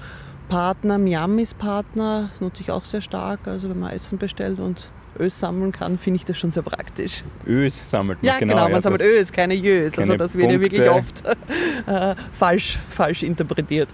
Partner, 0.47 0.99
Miam 0.99 1.39
ist 1.39 1.57
Partner, 1.57 2.29
das 2.31 2.41
nutze 2.41 2.61
ich 2.61 2.71
auch 2.71 2.83
sehr 2.83 3.01
stark, 3.01 3.39
also 3.45 3.69
wenn 3.69 3.79
man 3.79 3.91
Essen 3.91 4.19
bestellt 4.19 4.59
und 4.59 4.89
Ös 5.19 5.39
sammeln 5.39 5.71
kann, 5.71 5.97
finde 5.97 6.17
ich 6.17 6.25
das 6.25 6.37
schon 6.37 6.51
sehr 6.51 6.63
praktisch. 6.63 7.23
Ös 7.47 7.81
sammelt 7.89 8.21
man, 8.21 8.27
ja, 8.27 8.39
genau. 8.39 8.53
genau 8.53 8.63
man 8.63 8.73
ja, 8.73 8.81
sammelt 8.81 9.01
Ös, 9.01 9.31
keine 9.31 9.53
Jös. 9.53 9.97
Also 9.97 10.15
das 10.15 10.37
wird 10.37 10.51
ja 10.51 10.59
wirklich 10.59 10.89
oft 10.89 11.25
äh, 11.87 12.15
falsch, 12.31 12.79
falsch 12.89 13.23
interpretiert. 13.23 13.89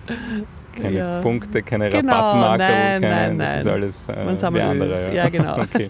Keine 0.75 0.97
ja. 0.97 1.21
Punkte, 1.21 1.63
keine 1.63 1.89
genau, 1.89 2.13
Rabattmarker, 2.13 2.57
nein, 2.57 3.01
keine, 3.01 3.15
nein, 3.15 3.37
nein. 3.37 3.55
das 3.55 3.61
ist 3.61 3.67
alles 3.67 4.09
äh, 4.09 4.25
Man 4.25 4.39
sammelt 4.39 4.63
andere. 4.63 4.89
Ös. 4.89 5.05
Ja, 5.07 5.13
ja 5.13 5.29
genau. 5.29 5.57
okay. 5.61 5.89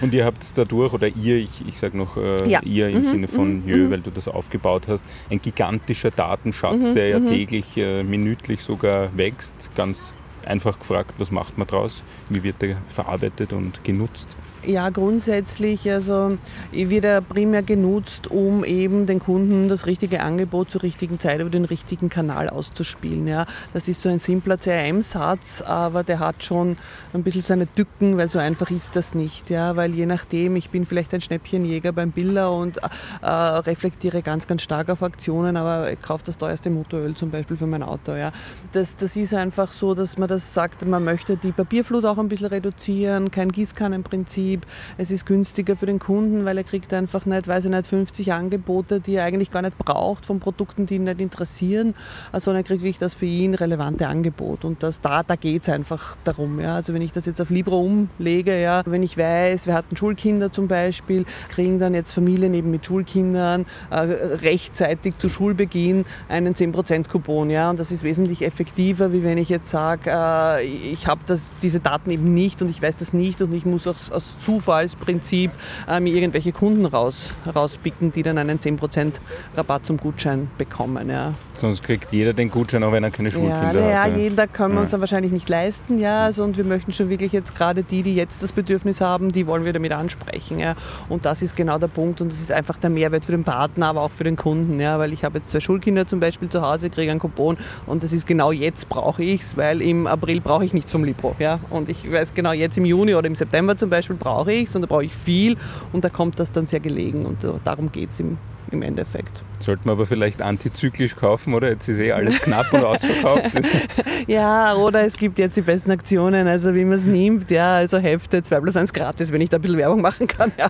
Und 0.00 0.12
ihr 0.12 0.24
habt 0.24 0.46
dadurch, 0.56 0.92
oder 0.92 1.08
ihr, 1.08 1.36
ich, 1.36 1.66
ich 1.66 1.78
sage 1.78 1.96
noch 1.96 2.16
äh, 2.16 2.46
ja. 2.46 2.60
ihr 2.62 2.90
im 2.90 3.02
mhm, 3.02 3.06
Sinne 3.06 3.28
von 3.28 3.62
mhm, 3.62 3.68
Jö, 3.68 3.76
mhm. 3.86 3.90
weil 3.90 4.00
du 4.00 4.10
das 4.10 4.28
aufgebaut 4.28 4.82
hast, 4.86 5.04
ein 5.30 5.40
gigantischer 5.40 6.10
Datenschatz, 6.10 6.90
mhm, 6.90 6.94
der 6.94 7.08
ja 7.08 7.18
mhm. 7.18 7.28
täglich, 7.28 7.76
äh, 7.76 8.02
minütlich 8.02 8.62
sogar 8.62 9.16
wächst. 9.16 9.70
Ganz 9.76 10.12
einfach 10.44 10.78
gefragt, 10.78 11.14
was 11.18 11.30
macht 11.30 11.56
man 11.56 11.66
draus? 11.66 12.02
Wie 12.28 12.42
wird 12.42 12.60
der 12.60 12.76
verarbeitet 12.88 13.52
und 13.52 13.82
genutzt? 13.84 14.28
Ja, 14.64 14.90
grundsätzlich 14.90 15.90
also 15.90 16.38
wird 16.70 17.04
er 17.04 17.20
primär 17.20 17.64
genutzt, 17.64 18.30
um 18.30 18.64
eben 18.64 19.06
den 19.06 19.18
Kunden 19.18 19.68
das 19.68 19.86
richtige 19.86 20.22
Angebot 20.22 20.70
zur 20.70 20.84
richtigen 20.84 21.18
Zeit 21.18 21.40
über 21.40 21.50
den 21.50 21.64
richtigen 21.64 22.08
Kanal 22.08 22.48
auszuspielen. 22.48 23.26
Ja. 23.26 23.46
Das 23.72 23.88
ist 23.88 24.02
so 24.02 24.08
ein 24.08 24.20
simpler 24.20 24.58
CRM-Satz, 24.58 25.62
aber 25.62 26.04
der 26.04 26.20
hat 26.20 26.44
schon 26.44 26.76
ein 27.12 27.24
bisschen 27.24 27.42
seine 27.42 27.66
Tücken, 27.66 28.16
weil 28.18 28.28
so 28.28 28.38
einfach 28.38 28.70
ist 28.70 28.94
das 28.94 29.14
nicht. 29.14 29.50
Ja. 29.50 29.74
Weil 29.74 29.94
je 29.94 30.06
nachdem, 30.06 30.54
ich 30.54 30.70
bin 30.70 30.86
vielleicht 30.86 31.12
ein 31.12 31.20
Schnäppchenjäger 31.20 31.90
beim 31.90 32.12
Biller 32.12 32.52
und 32.52 32.78
äh, 33.22 33.26
reflektiere 33.26 34.22
ganz, 34.22 34.46
ganz 34.46 34.62
stark 34.62 34.90
auf 34.90 35.02
Aktionen, 35.02 35.56
aber 35.56 35.90
ich 35.90 36.00
kaufe 36.00 36.22
das 36.24 36.38
teuerste 36.38 36.70
Motoröl 36.70 37.16
zum 37.16 37.30
Beispiel 37.30 37.56
für 37.56 37.66
mein 37.66 37.82
Auto. 37.82 38.12
Ja. 38.12 38.30
Das, 38.70 38.94
das 38.94 39.16
ist 39.16 39.34
einfach 39.34 39.72
so, 39.72 39.94
dass 39.94 40.18
man 40.18 40.28
das 40.28 40.54
sagt, 40.54 40.86
man 40.86 41.02
möchte 41.02 41.36
die 41.36 41.50
Papierflut 41.50 42.04
auch 42.04 42.18
ein 42.18 42.28
bisschen 42.28 42.46
reduzieren, 42.46 43.32
kein 43.32 43.50
Gießkannenprinzip 43.50 44.51
Betrieb. 44.52 44.66
Es 44.98 45.10
ist 45.10 45.26
günstiger 45.26 45.76
für 45.76 45.86
den 45.86 45.98
Kunden, 45.98 46.44
weil 46.44 46.58
er 46.58 46.64
kriegt 46.64 46.92
einfach 46.92 47.26
nicht, 47.26 47.48
weiß 47.48 47.64
ich 47.64 47.70
nicht, 47.70 47.86
50 47.86 48.32
Angebote, 48.32 49.00
die 49.00 49.16
er 49.16 49.24
eigentlich 49.24 49.50
gar 49.50 49.62
nicht 49.62 49.78
braucht 49.78 50.26
von 50.26 50.40
Produkten, 50.40 50.86
die 50.86 50.96
ihn 50.96 51.04
nicht 51.04 51.20
interessieren, 51.20 51.94
sondern 52.32 52.62
er 52.62 52.66
kriegt 52.66 52.82
wirklich 52.82 52.98
das 52.98 53.14
für 53.14 53.26
ihn 53.26 53.54
relevante 53.54 54.06
Angebot. 54.06 54.64
Und 54.64 54.82
das, 54.82 55.00
da, 55.00 55.22
da 55.22 55.36
geht 55.36 55.62
es 55.62 55.68
einfach 55.68 56.16
darum. 56.24 56.60
Ja. 56.60 56.76
Also 56.76 56.94
wenn 56.94 57.02
ich 57.02 57.12
das 57.12 57.26
jetzt 57.26 57.40
auf 57.40 57.50
Libro 57.50 57.80
umlege, 57.80 58.60
ja, 58.60 58.82
wenn 58.86 59.02
ich 59.02 59.16
weiß, 59.16 59.66
wir 59.66 59.74
hatten 59.74 59.96
Schulkinder 59.96 60.52
zum 60.52 60.68
Beispiel, 60.68 61.24
kriegen 61.48 61.78
dann 61.78 61.94
jetzt 61.94 62.12
Familien 62.12 62.54
eben 62.54 62.70
mit 62.70 62.84
Schulkindern 62.84 63.66
äh, 63.90 63.96
rechtzeitig 63.96 65.16
zu 65.16 65.28
Schulbeginn 65.28 66.04
einen 66.28 66.54
10%-Coupon. 66.54 67.50
Ja. 67.50 67.70
Und 67.70 67.78
das 67.78 67.90
ist 67.90 68.02
wesentlich 68.02 68.42
effektiver, 68.42 69.12
wie 69.12 69.22
wenn 69.22 69.38
ich 69.38 69.48
jetzt 69.48 69.70
sage, 69.70 70.10
äh, 70.10 70.64
ich 70.64 71.06
habe 71.06 71.22
diese 71.62 71.80
Daten 71.80 72.10
eben 72.10 72.34
nicht 72.34 72.62
und 72.62 72.68
ich 72.68 72.82
weiß 72.82 72.98
das 72.98 73.12
nicht 73.12 73.40
und 73.40 73.52
ich 73.52 73.64
muss 73.64 73.86
aus, 73.86 74.10
aus 74.10 74.36
Zufallsprinzip 74.42 75.50
äh, 75.88 76.00
mir 76.00 76.14
irgendwelche 76.14 76.52
Kunden 76.52 76.86
raus, 76.86 77.34
rauspicken, 77.54 78.12
die 78.12 78.22
dann 78.22 78.38
einen 78.38 78.58
10% 78.58 79.12
Rabatt 79.56 79.86
zum 79.86 79.96
Gutschein 79.96 80.50
bekommen. 80.58 81.08
Ja. 81.10 81.34
Sonst 81.56 81.82
kriegt 81.82 82.12
jeder 82.12 82.32
den 82.32 82.50
Gutschein, 82.50 82.82
auch 82.82 82.92
wenn 82.92 83.04
er 83.04 83.10
keine 83.10 83.30
Schulkinder 83.30 83.88
ja, 83.88 84.02
hat. 84.02 84.10
Ja, 84.10 84.16
jeder 84.16 84.46
können 84.46 84.74
wir 84.74 84.80
uns 84.80 84.90
dann 84.90 85.00
wahrscheinlich 85.00 85.32
nicht 85.32 85.48
leisten. 85.48 85.98
Ja. 85.98 86.24
Also, 86.24 86.44
und 86.44 86.56
wir 86.56 86.64
möchten 86.64 86.92
schon 86.92 87.08
wirklich 87.10 87.32
jetzt 87.32 87.54
gerade 87.54 87.82
die, 87.82 88.02
die 88.02 88.14
jetzt 88.14 88.42
das 88.42 88.52
Bedürfnis 88.52 89.00
haben, 89.00 89.32
die 89.32 89.46
wollen 89.46 89.64
wir 89.64 89.72
damit 89.72 89.92
ansprechen. 89.92 90.58
Ja. 90.58 90.74
Und 91.08 91.24
das 91.24 91.42
ist 91.42 91.54
genau 91.54 91.78
der 91.78 91.88
Punkt 91.88 92.20
und 92.20 92.32
das 92.32 92.40
ist 92.40 92.50
einfach 92.50 92.78
der 92.78 92.90
Mehrwert 92.90 93.24
für 93.24 93.32
den 93.32 93.44
Partner, 93.44 93.88
aber 93.88 94.02
auch 94.02 94.10
für 94.10 94.24
den 94.24 94.36
Kunden. 94.36 94.80
Ja. 94.80 94.98
Weil 94.98 95.12
ich 95.12 95.24
habe 95.24 95.38
jetzt 95.38 95.50
zwei 95.50 95.60
Schulkinder 95.60 96.06
zum 96.06 96.20
Beispiel 96.20 96.48
zu 96.48 96.62
Hause, 96.62 96.90
kriege 96.90 97.10
einen 97.10 97.20
Coupon 97.20 97.56
und 97.86 98.02
das 98.02 98.12
ist 98.12 98.26
genau 98.26 98.50
jetzt 98.50 98.88
brauche 98.88 99.22
ich 99.22 99.42
es, 99.42 99.56
weil 99.56 99.82
im 99.82 100.06
April 100.06 100.40
brauche 100.40 100.64
ich 100.64 100.72
nichts 100.72 100.90
vom 100.90 101.04
Libro. 101.04 101.36
Ja. 101.38 101.60
Und 101.70 101.88
ich 101.88 102.10
weiß 102.10 102.34
genau 102.34 102.52
jetzt 102.52 102.76
im 102.78 102.86
Juni 102.86 103.14
oder 103.14 103.26
im 103.26 103.36
September 103.36 103.76
zum 103.76 103.90
Beispiel 103.90 104.16
brauche 104.16 104.31
und 104.40 104.82
da 104.82 104.86
brauche 104.86 105.04
ich 105.04 105.12
viel 105.12 105.56
und 105.92 106.04
da 106.04 106.08
kommt 106.08 106.38
das 106.38 106.52
dann 106.52 106.66
sehr 106.66 106.80
gelegen 106.80 107.24
und 107.26 107.38
darum 107.64 107.92
geht 107.92 108.10
es 108.10 108.20
im 108.20 108.38
im 108.72 108.82
Endeffekt. 108.82 109.42
Sollte 109.60 109.86
man 109.86 109.92
aber 109.92 110.06
vielleicht 110.06 110.42
antizyklisch 110.42 111.14
kaufen, 111.14 111.54
oder? 111.54 111.68
Jetzt 111.68 111.88
ist 111.88 111.98
eh 111.98 112.12
alles 112.12 112.40
knapp 112.40 112.72
und 112.72 112.84
ausverkauft. 112.84 113.50
ja, 114.26 114.74
oder 114.74 115.06
es 115.06 115.16
gibt 115.16 115.38
jetzt 115.38 115.56
die 115.56 115.62
besten 115.62 115.90
Aktionen, 115.90 116.48
also 116.48 116.74
wie 116.74 116.84
man 116.84 116.98
es 116.98 117.04
nimmt, 117.04 117.50
ja, 117.50 117.76
also 117.76 117.98
Hefte 117.98 118.42
2 118.42 118.60
plus 118.60 118.76
1 118.76 118.92
gratis, 118.92 119.32
wenn 119.32 119.40
ich 119.40 119.50
da 119.50 119.58
ein 119.58 119.62
bisschen 119.62 119.78
Werbung 119.78 120.00
machen 120.00 120.26
kann, 120.26 120.52
ja, 120.58 120.68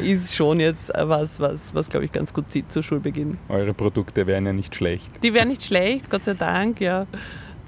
ist 0.00 0.36
schon 0.36 0.60
jetzt 0.60 0.92
was, 0.94 1.40
was, 1.40 1.74
was 1.74 1.88
glaube 1.88 2.04
ich 2.04 2.12
ganz 2.12 2.32
gut 2.32 2.50
zieht 2.50 2.70
zu 2.70 2.82
Schulbeginn. 2.82 3.38
Eure 3.48 3.74
Produkte 3.74 4.26
wären 4.26 4.46
ja 4.46 4.52
nicht 4.52 4.74
schlecht. 4.74 5.10
Die 5.22 5.34
wären 5.34 5.48
nicht 5.48 5.64
schlecht, 5.64 6.10
Gott 6.10 6.24
sei 6.24 6.34
Dank, 6.34 6.80
ja 6.80 7.06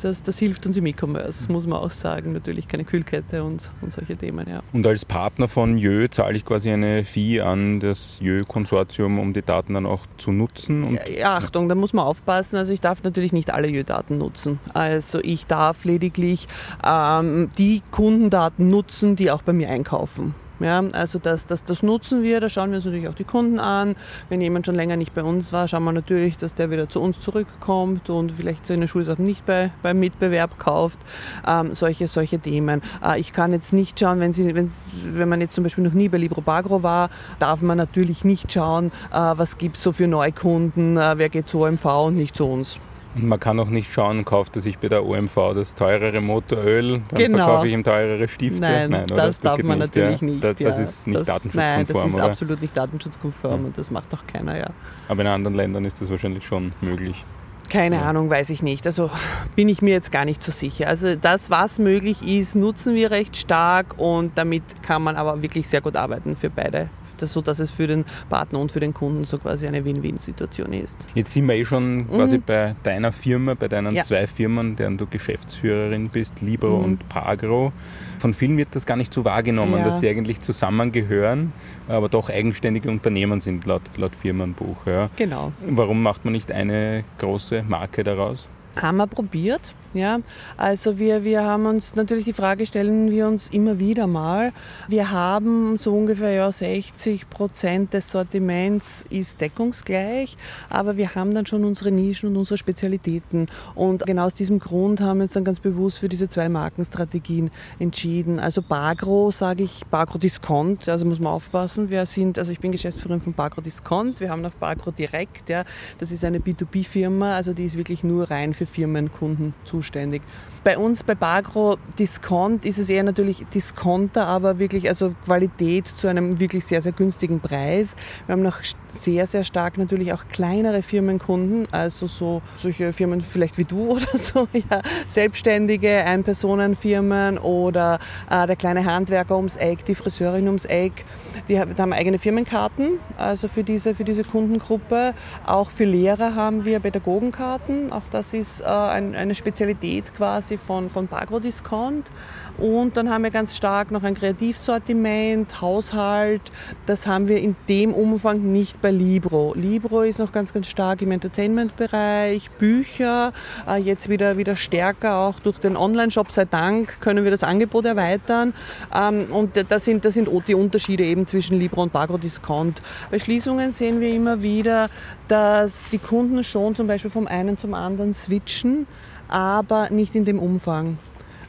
das, 0.02 0.22
das 0.22 0.38
hilft 0.38 0.66
uns 0.66 0.76
im 0.76 0.86
E-Commerce, 0.86 1.50
muss 1.50 1.66
man 1.66 1.78
auch 1.78 1.90
sagen. 1.90 2.32
Natürlich 2.32 2.68
keine 2.68 2.84
Kühlkette 2.84 3.44
und, 3.44 3.70
und 3.80 3.92
solche 3.92 4.16
Themen, 4.16 4.48
ja. 4.48 4.62
Und 4.72 4.86
als 4.86 5.04
Partner 5.04 5.48
von 5.48 5.78
Jö 5.78 6.08
zahle 6.10 6.36
ich 6.36 6.44
quasi 6.44 6.70
eine 6.70 7.04
Fee 7.04 7.40
an 7.40 7.80
das 7.80 8.18
Jö-Konsortium, 8.20 9.18
um 9.18 9.32
die 9.32 9.42
Daten 9.42 9.74
dann 9.74 9.86
auch 9.86 10.06
zu 10.18 10.32
nutzen? 10.32 10.98
ja, 11.18 11.34
Achtung, 11.34 11.68
da 11.68 11.74
muss 11.74 11.92
man 11.92 12.04
aufpassen. 12.04 12.56
Also 12.56 12.72
ich 12.72 12.80
darf 12.80 13.02
natürlich 13.02 13.32
nicht 13.32 13.52
alle 13.52 13.68
Jö-Daten 13.68 14.18
nutzen. 14.18 14.58
Also 14.74 15.20
ich 15.22 15.46
darf 15.46 15.84
lediglich 15.84 16.48
ähm, 16.84 17.50
die 17.58 17.82
Kundendaten 17.90 18.70
nutzen, 18.70 19.16
die 19.16 19.30
auch 19.30 19.42
bei 19.42 19.52
mir 19.52 19.68
einkaufen. 19.68 20.34
Ja, 20.62 20.82
also 20.92 21.18
das, 21.18 21.46
das, 21.46 21.64
das 21.64 21.82
nutzen 21.82 22.22
wir, 22.22 22.40
da 22.40 22.48
schauen 22.48 22.70
wir 22.70 22.76
uns 22.76 22.84
natürlich 22.84 23.08
auch 23.08 23.14
die 23.14 23.24
Kunden 23.24 23.58
an. 23.58 23.96
Wenn 24.28 24.40
jemand 24.40 24.66
schon 24.66 24.74
länger 24.74 24.96
nicht 24.96 25.14
bei 25.14 25.22
uns 25.22 25.52
war, 25.52 25.66
schauen 25.68 25.84
wir 25.84 25.92
natürlich, 25.92 26.36
dass 26.36 26.54
der 26.54 26.70
wieder 26.70 26.88
zu 26.88 27.00
uns 27.00 27.20
zurückkommt 27.20 28.08
und 28.10 28.32
vielleicht 28.32 28.66
seine 28.66 28.88
Schulsachen 28.88 29.24
nicht 29.24 29.44
bei, 29.44 29.72
beim 29.82 29.98
Mitbewerb 29.98 30.58
kauft. 30.58 31.00
Ähm, 31.46 31.74
solche, 31.74 32.06
solche 32.08 32.38
Themen. 32.38 32.82
Äh, 33.04 33.20
ich 33.20 33.32
kann 33.32 33.52
jetzt 33.52 33.72
nicht 33.72 33.98
schauen, 33.98 34.20
wenn, 34.20 34.32
Sie, 34.32 34.54
wenn 34.54 35.28
man 35.28 35.40
jetzt 35.40 35.54
zum 35.54 35.64
Beispiel 35.64 35.84
noch 35.84 35.94
nie 35.94 36.08
bei 36.08 36.18
Libro 36.18 36.40
Bagro 36.40 36.82
war, 36.82 37.10
darf 37.38 37.62
man 37.62 37.78
natürlich 37.78 38.24
nicht 38.24 38.52
schauen, 38.52 38.86
äh, 38.86 38.90
was 39.12 39.58
gibt 39.58 39.76
es 39.76 39.82
so 39.82 39.92
für 39.92 40.06
Neukunden, 40.06 40.96
äh, 40.96 41.14
wer 41.16 41.28
geht 41.28 41.48
zu 41.48 41.62
OMV 41.62 41.84
und 42.06 42.14
nicht 42.14 42.36
zu 42.36 42.46
uns. 42.46 42.78
Und 43.14 43.26
man 43.26 43.38
kann 43.38 43.60
auch 43.60 43.68
nicht 43.68 43.92
schauen, 43.92 44.24
kauft 44.24 44.56
er 44.56 44.62
sich 44.62 44.78
bei 44.78 44.88
der 44.88 45.04
OMV 45.04 45.34
das 45.54 45.74
teurere 45.74 46.20
Motoröl, 46.20 47.02
dann 47.10 47.18
genau. 47.18 47.38
verkaufe 47.38 47.68
ich 47.68 47.74
ihm 47.74 47.84
teurere 47.84 48.26
Stifte. 48.28 48.60
Nein, 48.60 48.90
Nein 48.90 49.06
das, 49.06 49.18
das 49.18 49.40
darf 49.40 49.62
man 49.62 49.78
nicht, 49.78 49.94
natürlich 49.94 50.20
ja. 50.20 50.26
nicht. 50.26 50.44
Das, 50.44 50.58
das 50.58 50.78
ja. 50.78 50.82
ist 50.82 51.06
nicht 51.06 51.18
das, 51.18 51.26
datenschutzkonform. 51.26 51.74
Nein, 51.76 51.86
das 51.86 52.06
ist 52.06 52.14
oder? 52.14 52.24
absolut 52.24 52.62
nicht 52.62 52.76
datenschutzkonform 52.76 53.60
ja. 53.60 53.66
und 53.66 53.78
das 53.78 53.90
macht 53.90 54.14
auch 54.14 54.26
keiner, 54.26 54.58
ja. 54.58 54.70
Aber 55.08 55.20
in 55.20 55.28
anderen 55.28 55.56
Ländern 55.56 55.84
ist 55.84 56.00
das 56.00 56.10
wahrscheinlich 56.10 56.46
schon 56.46 56.72
möglich. 56.80 57.22
Keine 57.68 57.96
ja. 57.96 58.02
Ahnung, 58.02 58.30
weiß 58.30 58.50
ich 58.50 58.62
nicht. 58.62 58.86
Also 58.86 59.10
bin 59.56 59.68
ich 59.68 59.82
mir 59.82 59.92
jetzt 59.92 60.10
gar 60.10 60.24
nicht 60.24 60.42
so 60.42 60.52
sicher. 60.52 60.88
Also 60.88 61.14
das, 61.14 61.50
was 61.50 61.78
möglich 61.78 62.22
ist, 62.26 62.54
nutzen 62.54 62.94
wir 62.94 63.10
recht 63.10 63.36
stark 63.36 63.98
und 63.98 64.36
damit 64.36 64.62
kann 64.82 65.02
man 65.02 65.16
aber 65.16 65.42
wirklich 65.42 65.68
sehr 65.68 65.80
gut 65.80 65.96
arbeiten 65.96 66.36
für 66.36 66.50
beide 66.50 66.88
das 67.22 67.32
so, 67.32 67.40
dass 67.40 67.58
es 67.58 67.70
für 67.70 67.86
den 67.86 68.04
Partner 68.28 68.58
und 68.58 68.72
für 68.72 68.80
den 68.80 68.92
Kunden 68.94 69.24
so 69.24 69.38
quasi 69.38 69.66
eine 69.66 69.84
Win-Win-Situation 69.84 70.72
ist. 70.72 71.08
Jetzt 71.14 71.32
sind 71.32 71.46
wir 71.46 71.54
eh 71.54 71.64
schon 71.64 72.08
quasi 72.10 72.38
mhm. 72.38 72.42
bei 72.46 72.74
deiner 72.82 73.12
Firma, 73.12 73.54
bei 73.54 73.68
deinen 73.68 73.94
ja. 73.94 74.02
zwei 74.02 74.26
Firmen, 74.26 74.76
deren 74.76 74.98
du 74.98 75.06
Geschäftsführerin 75.06 76.08
bist, 76.08 76.40
Libro 76.40 76.78
mhm. 76.78 76.84
und 76.84 77.08
Pagro. 77.08 77.72
Von 78.18 78.34
vielen 78.34 78.56
wird 78.56 78.68
das 78.72 78.86
gar 78.86 78.96
nicht 78.96 79.12
so 79.12 79.24
wahrgenommen, 79.24 79.78
ja. 79.78 79.84
dass 79.84 79.98
die 79.98 80.08
eigentlich 80.08 80.40
zusammengehören, 80.40 81.52
aber 81.88 82.08
doch 82.08 82.28
eigenständige 82.28 82.90
Unternehmen 82.90 83.40
sind 83.40 83.66
laut, 83.66 83.82
laut 83.96 84.14
Firmenbuch. 84.14 84.76
Ja. 84.86 85.10
Genau. 85.16 85.52
Warum 85.66 86.02
macht 86.02 86.24
man 86.24 86.32
nicht 86.32 86.52
eine 86.52 87.04
große 87.18 87.64
Marke 87.66 88.04
daraus? 88.04 88.48
Haben 88.76 88.98
wir 88.98 89.06
probiert. 89.06 89.74
Ja, 89.94 90.20
also 90.56 90.98
wir, 90.98 91.22
wir 91.22 91.44
haben 91.44 91.66
uns 91.66 91.94
natürlich 91.94 92.24
die 92.24 92.32
Frage 92.32 92.64
stellen 92.64 93.10
wir 93.10 93.28
uns 93.28 93.48
immer 93.48 93.78
wieder 93.78 94.06
mal. 94.06 94.52
Wir 94.88 95.10
haben 95.10 95.76
so 95.76 95.92
ungefähr 95.92 96.30
ja 96.30 96.50
60 96.50 97.28
Prozent 97.28 97.92
des 97.92 98.10
Sortiments 98.10 99.04
ist 99.10 99.42
deckungsgleich, 99.42 100.38
aber 100.70 100.96
wir 100.96 101.14
haben 101.14 101.34
dann 101.34 101.44
schon 101.44 101.66
unsere 101.66 101.90
Nischen 101.90 102.30
und 102.30 102.38
unsere 102.38 102.56
Spezialitäten. 102.56 103.48
Und 103.74 104.06
genau 104.06 104.24
aus 104.24 104.32
diesem 104.32 104.60
Grund 104.60 105.02
haben 105.02 105.18
wir 105.18 105.24
uns 105.24 105.34
dann 105.34 105.44
ganz 105.44 105.60
bewusst 105.60 105.98
für 105.98 106.08
diese 106.08 106.26
zwei 106.26 106.48
Markenstrategien 106.48 107.50
entschieden. 107.78 108.40
Also 108.40 108.62
Bagro 108.62 109.30
sage 109.30 109.64
ich, 109.64 109.84
Bagro 109.90 110.16
Discount, 110.16 110.88
also 110.88 111.04
muss 111.04 111.20
man 111.20 111.34
aufpassen. 111.34 111.90
Wir 111.90 112.06
sind, 112.06 112.38
also 112.38 112.50
ich 112.50 112.60
bin 112.60 112.72
Geschäftsführerin 112.72 113.20
von 113.20 113.34
Bagro 113.34 113.60
Discount, 113.60 114.20
wir 114.20 114.30
haben 114.30 114.40
noch 114.40 114.54
Bagro 114.54 114.90
Direkt, 114.90 115.50
ja. 115.50 115.64
Das 115.98 116.10
ist 116.10 116.24
eine 116.24 116.38
B2B-Firma, 116.38 117.34
also 117.34 117.52
die 117.52 117.66
ist 117.66 117.76
wirklich 117.76 118.02
nur 118.02 118.30
rein 118.30 118.54
für 118.54 118.64
Firmenkunden 118.64 119.52
zuständig 119.64 119.81
zuständig. 119.82 120.22
Bei 120.64 120.78
uns 120.78 121.02
bei 121.02 121.16
Bagro 121.16 121.76
Discount 121.98 122.64
ist 122.64 122.78
es 122.78 122.88
eher 122.88 123.02
natürlich 123.02 123.44
Discounter, 123.52 124.28
aber 124.28 124.60
wirklich 124.60 124.88
also 124.88 125.12
Qualität 125.24 125.86
zu 125.86 126.06
einem 126.06 126.38
wirklich 126.38 126.64
sehr, 126.64 126.80
sehr 126.80 126.92
günstigen 126.92 127.40
Preis. 127.40 127.96
Wir 128.26 128.34
haben 128.34 128.42
noch 128.42 128.58
sehr, 128.92 129.26
sehr 129.26 129.42
stark 129.42 129.76
natürlich 129.76 130.12
auch 130.12 130.28
kleinere 130.30 130.82
Firmenkunden, 130.82 131.66
also 131.72 132.06
so 132.06 132.42
solche 132.58 132.92
Firmen 132.92 133.20
vielleicht 133.20 133.58
wie 133.58 133.64
du 133.64 133.90
oder 133.96 134.18
so, 134.18 134.46
ja, 134.52 134.82
selbstständige 135.08 136.04
Einpersonenfirmen 136.04 137.38
oder 137.38 137.98
äh, 138.30 138.46
der 138.46 138.54
kleine 138.54 138.84
Handwerker 138.84 139.36
ums 139.36 139.56
Eck, 139.56 139.84
die 139.84 139.96
Friseurin 139.96 140.46
ums 140.46 140.64
Eck. 140.64 141.04
Die, 141.48 141.58
haben 141.58 141.92
eigene 141.92 142.18
Firmenkarten, 142.18 143.00
also 143.16 143.48
für 143.48 143.64
diese, 143.64 143.96
für 143.96 144.04
diese 144.04 144.22
Kundengruppe. 144.22 145.14
Auch 145.44 145.70
für 145.70 145.84
Lehrer 145.84 146.36
haben 146.36 146.64
wir 146.64 146.78
Pädagogenkarten. 146.78 147.90
Auch 147.90 148.02
das 148.12 148.32
ist 148.32 148.60
äh, 148.60 148.64
ein, 148.64 149.16
eine 149.16 149.34
Spezialität 149.72 150.14
quasi 150.14 150.58
von, 150.58 150.88
von 150.88 151.06
Bagro 151.06 151.40
Discount. 151.40 152.10
Und 152.58 152.96
dann 152.96 153.10
haben 153.10 153.24
wir 153.24 153.30
ganz 153.30 153.56
stark 153.56 153.90
noch 153.90 154.02
ein 154.02 154.14
Kreativsortiment, 154.14 155.60
Haushalt. 155.60 156.42
Das 156.86 157.06
haben 157.06 157.28
wir 157.28 157.38
in 157.38 157.56
dem 157.68 157.92
Umfang 157.92 158.52
nicht 158.52 158.80
bei 158.82 158.90
Libro. 158.90 159.54
Libro 159.54 160.02
ist 160.02 160.18
noch 160.18 160.32
ganz, 160.32 160.52
ganz 160.52 160.66
stark 160.66 161.02
im 161.02 161.10
Entertainment-Bereich, 161.12 162.50
Bücher, 162.52 163.32
äh, 163.66 163.80
jetzt 163.80 164.08
wieder, 164.08 164.36
wieder 164.36 164.56
stärker 164.56 165.16
auch 165.16 165.38
durch 165.40 165.58
den 165.58 165.76
Online-Shop, 165.76 166.30
sei 166.30 166.44
Dank, 166.44 167.00
können 167.00 167.24
wir 167.24 167.30
das 167.30 167.42
Angebot 167.42 167.86
erweitern. 167.86 168.52
Ähm, 168.94 169.26
und 169.30 169.52
das 169.68 169.84
sind, 169.84 170.04
das 170.04 170.14
sind 170.14 170.28
die 170.46 170.54
Unterschiede 170.54 171.04
eben 171.04 171.26
zwischen 171.26 171.58
Libro 171.58 171.82
und 171.82 171.92
Bagro 171.92 172.18
Discount. 172.18 172.82
Bei 173.10 173.18
Schließungen 173.18 173.72
sehen 173.72 174.00
wir 174.00 174.12
immer 174.12 174.42
wieder, 174.42 174.90
dass 175.32 175.86
die 175.90 175.96
Kunden 175.96 176.44
schon 176.44 176.76
zum 176.76 176.86
Beispiel 176.86 177.10
vom 177.10 177.26
einen 177.26 177.56
zum 177.56 177.72
anderen 177.72 178.12
switchen, 178.12 178.86
aber 179.28 179.88
nicht 179.88 180.14
in 180.14 180.26
dem 180.26 180.38
Umfang. 180.38 180.98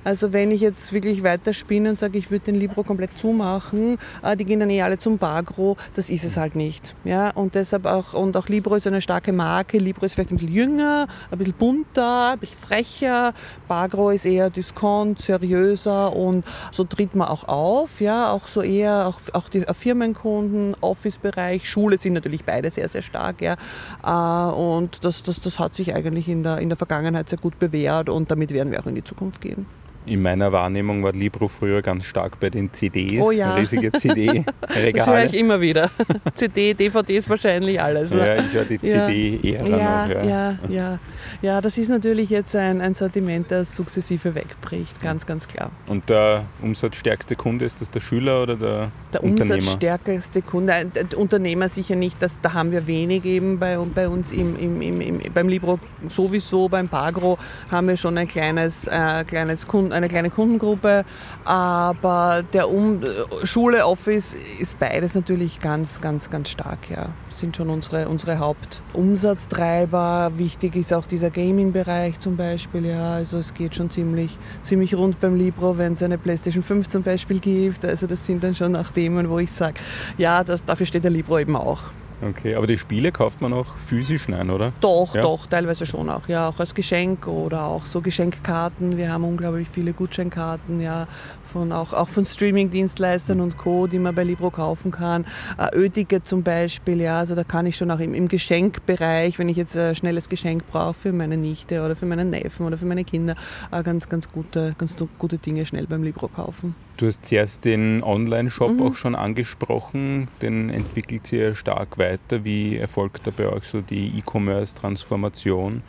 Also 0.03 0.33
wenn 0.33 0.51
ich 0.51 0.61
jetzt 0.61 0.91
wirklich 0.91 1.23
weiter 1.23 1.53
spinne 1.53 1.89
und 1.89 1.99
sage, 1.99 2.17
ich 2.17 2.29
würde 2.29 2.45
den 2.45 2.55
Libro 2.55 2.83
komplett 2.83 3.17
zumachen, 3.17 3.97
äh, 4.21 4.35
die 4.35 4.45
gehen 4.45 4.59
dann 4.59 4.69
eh 4.69 4.81
alle 4.81 4.97
zum 4.97 5.17
Bagro, 5.17 5.77
das 5.95 6.09
ist 6.09 6.25
es 6.25 6.35
halt 6.35 6.55
nicht. 6.55 6.95
Ja? 7.05 7.29
Und 7.31 7.55
deshalb 7.55 7.85
auch, 7.85 8.13
und 8.13 8.35
auch 8.35 8.49
Libro 8.49 8.75
ist 8.75 8.85
eine 8.85 9.01
starke 9.01 9.31
Marke. 9.31 9.77
Libro 9.77 10.05
ist 10.05 10.15
vielleicht 10.15 10.31
ein 10.31 10.37
bisschen 10.37 10.53
jünger, 10.53 11.07
ein 11.31 11.37
bisschen 11.37 11.53
bunter, 11.53 12.33
ein 12.33 12.39
bisschen 12.39 12.57
frecher. 12.57 13.33
Bagro 13.67 14.09
ist 14.09 14.25
eher 14.25 14.49
Discount, 14.49 15.21
seriöser 15.21 16.13
und 16.13 16.43
so 16.71 16.83
tritt 16.83 17.15
man 17.15 17.29
auch 17.29 17.45
auf. 17.47 18.01
Ja? 18.01 18.31
Auch 18.31 18.47
so 18.47 18.61
eher, 18.61 19.07
auch, 19.07 19.19
auch 19.33 19.47
die 19.47 19.63
Firmenkunden, 19.73 20.75
Office-Bereich, 20.81 21.69
Schule 21.69 21.97
sind 21.97 22.13
natürlich 22.13 22.43
beide 22.43 22.69
sehr, 22.71 22.89
sehr 22.89 23.03
stark. 23.03 23.41
Ja? 23.41 23.55
Äh, 24.03 24.53
und 24.53 25.05
das, 25.05 25.23
das, 25.23 25.39
das 25.39 25.59
hat 25.59 25.75
sich 25.75 25.95
eigentlich 25.95 26.27
in 26.27 26.43
der, 26.43 26.57
in 26.57 26.67
der 26.67 26.77
Vergangenheit 26.77 27.29
sehr 27.29 27.39
gut 27.39 27.57
bewährt 27.57 28.09
und 28.09 28.29
damit 28.29 28.51
werden 28.51 28.71
wir 28.71 28.81
auch 28.81 28.87
in 28.87 28.95
die 28.95 29.03
Zukunft 29.03 29.39
gehen 29.39 29.65
in 30.05 30.21
meiner 30.21 30.51
Wahrnehmung 30.51 31.03
war 31.03 31.13
Libro 31.13 31.47
früher 31.47 31.81
ganz 31.81 32.05
stark 32.05 32.39
bei 32.39 32.49
den 32.49 32.73
CDs, 32.73 33.23
oh 33.23 33.31
ja. 33.31 33.55
riesige 33.55 33.91
CD-Regale. 33.93 34.93
Das 34.93 35.07
höre 35.07 35.25
ich 35.25 35.33
immer 35.33 35.61
wieder. 35.61 35.89
CD, 36.35 36.73
DVDs 36.73 37.29
wahrscheinlich 37.29 37.81
alles. 37.81 38.11
Ja, 38.11 38.35
ich 38.35 38.53
höre 38.53 38.65
die 38.65 38.79
CD-Ära 38.79 39.67
ja, 39.67 40.07
noch. 40.07 40.13
Ja. 40.13 40.23
ja, 40.23 40.57
ja. 40.69 40.99
Ja, 41.41 41.61
das 41.61 41.77
ist 41.77 41.89
natürlich 41.89 42.29
jetzt 42.29 42.55
ein, 42.55 42.81
ein 42.81 42.93
Sortiment, 42.93 43.49
das 43.49 43.75
sukzessive 43.75 44.35
wegbricht, 44.35 45.01
ganz, 45.01 45.25
ganz 45.25 45.47
klar. 45.47 45.71
Und 45.87 46.09
der 46.09 46.45
umsatzstärkste 46.61 47.35
Kunde, 47.35 47.65
ist 47.65 47.81
das 47.81 47.89
der 47.89 47.99
Schüler 47.99 48.43
oder 48.43 48.55
der, 48.55 48.91
der 49.13 49.23
Unternehmer? 49.23 49.47
Der 49.47 49.57
umsatzstärkste 49.57 50.41
Kunde, 50.41 50.73
äh, 50.73 50.85
der 50.85 51.17
Unternehmer 51.17 51.69
sicher 51.69 51.95
nicht, 51.95 52.21
das, 52.21 52.39
da 52.41 52.53
haben 52.53 52.71
wir 52.71 52.87
wenig 52.87 53.25
eben 53.25 53.59
bei, 53.59 53.77
bei 53.77 54.07
uns 54.07 54.31
im, 54.31 54.57
im, 54.57 54.81
im, 54.81 55.01
im, 55.01 55.21
beim 55.33 55.47
Libro 55.47 55.79
sowieso, 56.09 56.69
beim 56.69 56.87
Pagro 56.87 57.37
haben 57.71 57.87
wir 57.87 57.97
schon 57.97 58.17
ein 58.17 58.27
kleines, 58.27 58.87
äh, 58.87 59.23
kleines 59.25 59.67
Kunden, 59.67 59.92
eine 59.93 60.07
kleine 60.07 60.29
Kundengruppe, 60.29 61.05
aber 61.45 62.43
der 62.53 62.69
um 62.69 63.01
Schule, 63.43 63.85
Office 63.85 64.33
ist 64.59 64.79
beides 64.79 65.15
natürlich 65.15 65.59
ganz, 65.59 66.01
ganz, 66.01 66.29
ganz 66.29 66.49
stark, 66.49 66.89
ja. 66.89 67.09
Sind 67.33 67.55
schon 67.55 67.69
unsere, 67.69 68.09
unsere 68.09 68.37
Hauptumsatztreiber. 68.37 70.33
Wichtig 70.35 70.75
ist 70.75 70.93
auch 70.93 71.07
dieser 71.07 71.31
Gaming-Bereich 71.31 72.19
zum 72.19 72.37
Beispiel, 72.37 72.85
ja. 72.85 73.13
Also 73.13 73.37
es 73.37 73.53
geht 73.53 73.75
schon 73.75 73.89
ziemlich, 73.89 74.37
ziemlich 74.61 74.95
rund 74.95 75.19
beim 75.19 75.35
Libro, 75.35 75.77
wenn 75.77 75.93
es 75.93 76.03
eine 76.03 76.17
PlayStation 76.17 76.63
5 76.63 76.89
zum 76.89 77.03
Beispiel 77.03 77.39
gibt. 77.39 77.85
Also 77.85 78.07
das 78.07 78.25
sind 78.25 78.43
dann 78.43 78.55
schon 78.55 78.75
auch 78.75 78.91
Themen, 78.91 79.29
wo 79.29 79.39
ich 79.39 79.51
sage, 79.51 79.79
ja, 80.17 80.43
das, 80.43 80.63
dafür 80.63 80.85
steht 80.85 81.03
der 81.03 81.11
Libro 81.11 81.39
eben 81.39 81.55
auch. 81.55 81.81
Okay, 82.29 82.55
aber 82.55 82.67
die 82.67 82.77
Spiele 82.77 83.11
kauft 83.11 83.41
man 83.41 83.53
auch 83.53 83.75
physisch 83.87 84.27
nein, 84.27 84.49
oder? 84.49 84.73
Doch, 84.79 85.13
ja? 85.15 85.21
doch, 85.21 85.45
teilweise 85.45 85.85
schon 85.85 86.09
auch. 86.09 86.27
Ja, 86.27 86.49
auch 86.49 86.59
als 86.59 86.73
Geschenk 86.73 87.27
oder 87.27 87.63
auch 87.65 87.85
so 87.85 88.01
Geschenkkarten. 88.01 88.97
Wir 88.97 89.11
haben 89.11 89.23
unglaublich 89.23 89.67
viele 89.69 89.93
Gutscheinkarten, 89.93 90.79
ja, 90.79 91.07
von, 91.51 91.71
auch, 91.71 91.93
auch 91.93 92.09
von 92.09 92.25
Streaming-Dienstleistern 92.25 93.39
und 93.39 93.57
Co., 93.57 93.87
die 93.87 93.99
man 93.99 94.15
bei 94.15 94.23
Libro 94.23 94.49
kaufen 94.49 94.91
kann. 94.91 95.25
Äh, 95.57 96.21
zum 96.21 96.43
Beispiel, 96.43 97.01
ja, 97.01 97.19
also 97.19 97.35
da 97.35 97.43
kann 97.43 97.65
ich 97.65 97.75
schon 97.75 97.91
auch 97.91 97.99
im, 97.99 98.13
im 98.13 98.27
Geschenkbereich, 98.27 99.39
wenn 99.39 99.49
ich 99.49 99.57
jetzt 99.57 99.77
ein 99.77 99.95
schnelles 99.95 100.29
Geschenk 100.29 100.65
brauche 100.67 100.93
für 100.93 101.13
meine 101.13 101.37
Nichte 101.37 101.83
oder 101.83 101.95
für 101.95 102.05
meinen 102.05 102.29
Neffen 102.29 102.65
oder 102.65 102.77
für 102.77 102.85
meine 102.85 103.03
Kinder, 103.03 103.35
äh, 103.71 103.83
ganz, 103.83 104.09
ganz 104.09 104.31
gute, 104.31 104.75
ganz 104.77 104.95
gute 105.17 105.37
Dinge 105.37 105.65
schnell 105.65 105.87
beim 105.87 106.03
Libro 106.03 106.27
kaufen. 106.27 106.75
Du 106.97 107.07
hast 107.07 107.25
zuerst 107.25 107.65
den 107.65 108.03
Online-Shop 108.03 108.73
mhm. 108.73 108.81
auch 108.83 108.93
schon 108.93 109.15
angesprochen, 109.15 110.27
den 110.41 110.69
entwickelt 110.69 111.25
sich 111.25 111.39
ja 111.39 111.55
stark 111.55 111.97
weiter. 111.97 112.45
Wie 112.45 112.77
erfolgt 112.77 113.25
da 113.25 113.31
bei 113.35 113.49
euch 113.49 113.63
so 113.63 113.81
die 113.81 114.19
E-Commerce-Transformation? 114.19 115.81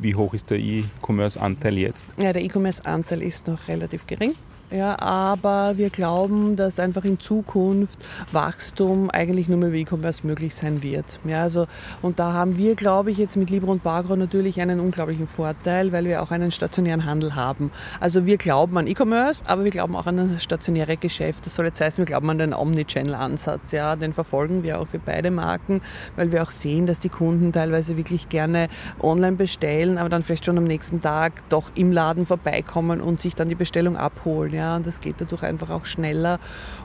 Wie 0.00 0.14
hoch 0.14 0.34
ist 0.34 0.50
der 0.50 0.58
E-Commerce-Anteil 0.58 1.78
jetzt? 1.78 2.08
Ja, 2.20 2.34
der 2.34 2.42
E-Commerce-Anteil 2.42 3.22
ist 3.22 3.46
noch 3.46 3.66
relativ 3.68 4.06
gering. 4.06 4.34
Ja, 4.68 4.98
aber 4.98 5.74
wir 5.76 5.90
glauben, 5.90 6.56
dass 6.56 6.80
einfach 6.80 7.04
in 7.04 7.20
Zukunft 7.20 8.04
Wachstum 8.32 9.10
eigentlich 9.10 9.48
nur 9.48 9.58
mehr 9.58 9.68
über 9.68 9.76
E-Commerce 9.76 10.26
möglich 10.26 10.56
sein 10.56 10.82
wird. 10.82 11.20
Ja, 11.24 11.42
also, 11.42 11.68
und 12.02 12.18
da 12.18 12.32
haben 12.32 12.58
wir, 12.58 12.74
glaube 12.74 13.12
ich, 13.12 13.18
jetzt 13.18 13.36
mit 13.36 13.48
Libro 13.48 13.70
und 13.70 13.84
Bagro 13.84 14.16
natürlich 14.16 14.60
einen 14.60 14.80
unglaublichen 14.80 15.28
Vorteil, 15.28 15.92
weil 15.92 16.04
wir 16.06 16.20
auch 16.20 16.32
einen 16.32 16.50
stationären 16.50 17.04
Handel 17.04 17.36
haben. 17.36 17.70
Also 18.00 18.26
wir 18.26 18.38
glauben 18.38 18.76
an 18.76 18.88
E-Commerce, 18.88 19.44
aber 19.46 19.62
wir 19.62 19.70
glauben 19.70 19.94
auch 19.94 20.06
an 20.06 20.16
das 20.16 20.42
stationäre 20.42 20.96
Geschäft. 20.96 21.46
Das 21.46 21.54
soll 21.54 21.66
jetzt 21.66 21.80
heißen, 21.80 21.98
wir 21.98 22.06
glauben 22.06 22.28
an 22.30 22.38
den 22.38 22.52
Omnichannel-Ansatz. 22.52 23.70
Ja, 23.70 23.94
den 23.94 24.14
verfolgen 24.14 24.64
wir 24.64 24.80
auch 24.80 24.88
für 24.88 24.98
beide 24.98 25.30
Marken, 25.30 25.80
weil 26.16 26.32
wir 26.32 26.42
auch 26.42 26.50
sehen, 26.50 26.86
dass 26.86 26.98
die 26.98 27.08
Kunden 27.08 27.52
teilweise 27.52 27.96
wirklich 27.96 28.28
gerne 28.28 28.66
online 29.00 29.36
bestellen, 29.36 29.96
aber 29.96 30.08
dann 30.08 30.24
vielleicht 30.24 30.44
schon 30.44 30.58
am 30.58 30.64
nächsten 30.64 31.00
Tag 31.00 31.48
doch 31.50 31.70
im 31.76 31.92
Laden 31.92 32.26
vorbeikommen 32.26 33.00
und 33.00 33.20
sich 33.20 33.36
dann 33.36 33.48
die 33.48 33.54
Bestellung 33.54 33.96
abholen. 33.96 34.55
Ja, 34.56 34.76
und 34.76 34.86
das 34.86 35.00
geht 35.00 35.16
dadurch 35.18 35.42
einfach 35.42 35.70
auch 35.70 35.84
schneller 35.84 36.38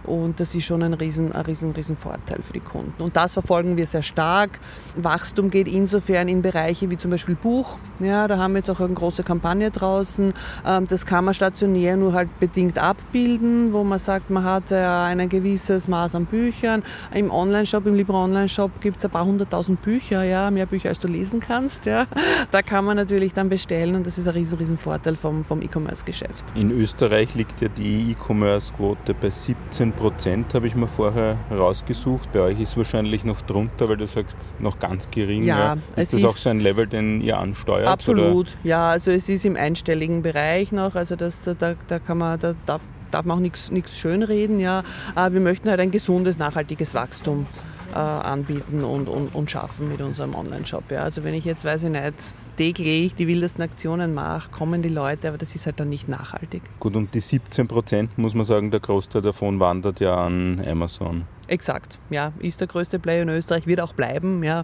und 0.03 0.39
das 0.39 0.53
ist 0.55 0.65
schon 0.65 0.83
ein 0.83 0.93
riesen, 0.93 1.31
ein 1.31 1.45
riesen, 1.45 1.71
riesen 1.71 1.95
Vorteil 1.95 2.41
für 2.41 2.53
die 2.53 2.59
Kunden. 2.59 3.01
Und 3.01 3.15
das 3.15 3.33
verfolgen 3.33 3.77
wir 3.77 3.87
sehr 3.87 4.03
stark. 4.03 4.59
Wachstum 4.95 5.49
geht 5.49 5.67
insofern 5.67 6.27
in 6.27 6.41
Bereiche 6.41 6.89
wie 6.91 6.97
zum 6.97 7.11
Beispiel 7.11 7.35
Buch. 7.35 7.77
Ja, 7.99 8.27
da 8.27 8.37
haben 8.37 8.53
wir 8.53 8.59
jetzt 8.59 8.69
auch 8.69 8.79
eine 8.81 8.93
große 8.93 9.23
Kampagne 9.23 9.71
draußen. 9.71 10.33
Ähm, 10.65 10.87
das 10.87 11.05
kann 11.05 11.25
man 11.25 11.33
stationär 11.33 11.95
nur 11.95 12.13
halt 12.13 12.39
bedingt 12.39 12.77
abbilden, 12.77 13.71
wo 13.71 13.83
man 13.83 13.99
sagt, 13.99 14.29
man 14.29 14.43
hat 14.43 14.71
ein 14.73 15.29
gewisses 15.29 15.87
Maß 15.87 16.15
an 16.15 16.25
Büchern. 16.25 16.83
Im 17.13 17.31
Online-Shop, 17.31 17.85
im 17.85 17.95
Libra 17.95 18.25
Online-Shop 18.25 18.81
gibt 18.81 18.97
es 18.97 19.05
ein 19.05 19.11
paar 19.11 19.25
hunderttausend 19.25 19.81
Bücher, 19.81 20.23
ja, 20.23 20.51
mehr 20.51 20.65
Bücher 20.65 20.89
als 20.89 20.99
du 20.99 21.07
lesen 21.07 21.39
kannst. 21.39 21.85
Ja. 21.85 22.05
Da 22.51 22.61
kann 22.61 22.85
man 22.85 22.97
natürlich 22.97 23.33
dann 23.33 23.49
bestellen 23.49 23.95
und 23.95 24.05
das 24.05 24.17
ist 24.17 24.27
ein 24.27 24.33
riesen, 24.33 24.57
riesen 24.57 24.77
Vorteil 24.77 25.15
vom, 25.15 25.43
vom 25.43 25.61
E-Commerce-Geschäft. 25.61 26.45
In 26.55 26.71
Österreich 26.71 27.35
liegt 27.35 27.60
ja 27.61 27.67
die 27.69 28.11
E-Commerce-Quote 28.11 29.13
bei 29.13 29.29
17 29.29 29.93
Prozent, 29.93 30.53
habe 30.53 30.67
ich 30.67 30.75
mir 30.75 30.87
vorher 30.87 31.37
rausgesucht. 31.51 32.31
Bei 32.31 32.41
euch 32.41 32.59
ist 32.59 32.77
wahrscheinlich 32.77 33.23
noch 33.23 33.41
drunter, 33.41 33.87
weil 33.87 33.97
du 33.97 34.07
sagst, 34.07 34.37
noch 34.59 34.79
ganz 34.79 35.09
gering. 35.11 35.43
Ja, 35.43 35.57
ja. 35.57 35.73
Ist 35.95 36.13
das 36.13 36.21
ist 36.21 36.25
auch 36.25 36.35
so 36.35 36.49
ein 36.49 36.59
Level, 36.59 36.87
den 36.87 37.21
ihr 37.21 37.37
ansteuert? 37.37 37.87
Absolut, 37.87 38.47
oder? 38.47 38.57
ja. 38.63 38.89
Also 38.89 39.11
es 39.11 39.29
ist 39.29 39.45
im 39.45 39.55
einstelligen 39.55 40.21
Bereich 40.21 40.71
noch. 40.71 40.95
Also 40.95 41.15
das, 41.15 41.41
da, 41.41 41.53
da 41.53 41.99
kann 41.99 42.17
man, 42.17 42.39
da 42.39 42.55
darf, 42.65 42.81
darf 43.11 43.25
man 43.25 43.37
auch 43.37 43.41
nichts 43.41 43.97
schönreden. 43.97 44.59
Ja. 44.59 44.83
Wir 45.15 45.41
möchten 45.41 45.69
halt 45.69 45.79
ein 45.79 45.91
gesundes, 45.91 46.37
nachhaltiges 46.37 46.93
Wachstum 46.93 47.45
äh, 47.91 47.95
anbieten 47.95 48.83
und, 48.83 49.07
und, 49.07 49.33
und 49.33 49.51
schaffen 49.51 49.89
mit 49.89 50.01
unserem 50.01 50.35
Online-Shop. 50.35 50.91
Ja. 50.91 51.03
Also 51.03 51.23
wenn 51.23 51.33
ich 51.33 51.45
jetzt, 51.45 51.65
weiß 51.65 51.85
ich 51.85 51.89
nicht, 51.89 52.13
täglich 52.57 53.15
die 53.15 53.27
wildesten 53.27 53.63
Aktionen 53.63 54.13
mache, 54.13 54.51
kommen 54.51 54.81
die 54.81 54.89
Leute, 54.89 55.27
aber 55.29 55.37
das 55.37 55.55
ist 55.55 55.65
halt 55.65 55.79
dann 55.79 55.89
nicht 55.89 56.07
nachhaltig. 56.07 56.61
Gut, 56.79 56.95
und 56.95 57.13
die 57.13 57.19
17 57.19 57.67
Prozent, 57.67 58.17
muss 58.17 58.33
man 58.33 58.43
sagen, 58.43 58.71
der 58.71 58.79
Großteil 58.79 59.21
davon 59.21 59.59
wandert 59.59 59.99
ja 59.99 60.15
an 60.15 60.63
Amazon. 60.65 61.25
Exakt, 61.47 61.99
ja, 62.09 62.31
ist 62.39 62.61
der 62.61 62.67
größte 62.67 62.99
Player 62.99 63.23
in 63.23 63.29
Österreich, 63.29 63.67
wird 63.67 63.81
auch 63.81 63.93
bleiben, 63.93 64.43
ja. 64.43 64.63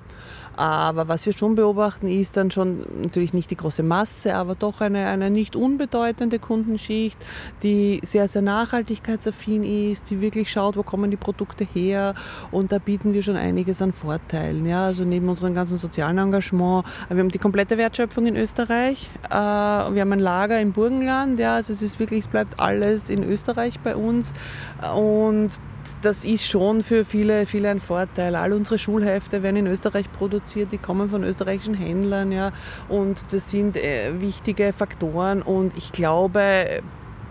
Aber 0.57 1.07
was 1.07 1.25
wir 1.27 1.33
schon 1.33 1.53
beobachten, 1.53 2.07
ist 2.07 2.35
dann 2.35 2.49
schon 2.49 2.85
natürlich 3.01 3.31
nicht 3.33 3.51
die 3.51 3.55
große 3.55 3.83
Masse, 3.83 4.35
aber 4.35 4.55
doch 4.55 4.81
eine, 4.81 5.05
eine 5.05 5.29
nicht 5.29 5.55
unbedeutende 5.55 6.39
Kundenschicht, 6.39 7.23
die 7.61 8.01
sehr, 8.03 8.27
sehr 8.27 8.41
nachhaltigkeitsaffin 8.41 9.63
ist, 9.63 10.09
die 10.09 10.19
wirklich 10.19 10.51
schaut, 10.51 10.75
wo 10.75 10.81
kommen 10.81 11.11
die 11.11 11.17
Produkte 11.17 11.63
her. 11.63 12.15
Und 12.51 12.71
da 12.71 12.79
bieten 12.79 13.13
wir 13.13 13.21
schon 13.21 13.35
einiges 13.35 13.81
an 13.83 13.93
Vorteilen. 13.93 14.65
Ja, 14.65 14.85
also 14.85 15.03
neben 15.03 15.29
unserem 15.29 15.53
ganzen 15.53 15.77
sozialen 15.77 16.17
Engagement, 16.17 16.85
wir 17.09 17.19
haben 17.19 17.29
die 17.29 17.37
komplette 17.37 17.77
Wertschöpfung 17.77 18.25
in 18.25 18.35
Österreich, 18.35 19.11
äh, 19.29 19.33
wir 19.33 20.01
haben 20.01 20.13
ein 20.13 20.19
Lager 20.19 20.59
im 20.59 20.71
Burgenland, 20.71 21.39
ja, 21.39 21.55
also 21.55 21.71
es 21.71 21.83
ist 21.83 21.99
wirklich, 21.99 22.21
es 22.21 22.27
bleibt 22.27 22.59
alles 22.59 23.09
in 23.09 23.23
Österreich 23.23 23.79
bei 23.81 23.95
uns. 23.95 24.33
Und 24.95 25.51
das 26.01 26.25
ist 26.25 26.47
schon 26.47 26.81
für 26.81 27.05
viele, 27.05 27.45
viele 27.45 27.69
ein 27.69 27.79
Vorteil. 27.79 28.35
All 28.35 28.53
unsere 28.53 28.79
Schulhefte 28.79 29.43
werden 29.43 29.57
in 29.57 29.67
Österreich 29.67 30.11
produziert, 30.11 30.71
die 30.71 30.77
kommen 30.77 31.09
von 31.09 31.23
österreichischen 31.23 31.73
Händlern, 31.73 32.31
ja, 32.31 32.51
und 32.89 33.17
das 33.31 33.51
sind 33.51 33.77
äh, 33.77 34.19
wichtige 34.19 34.73
Faktoren 34.73 35.41
und 35.41 35.75
ich 35.77 35.91
glaube, 35.91 36.41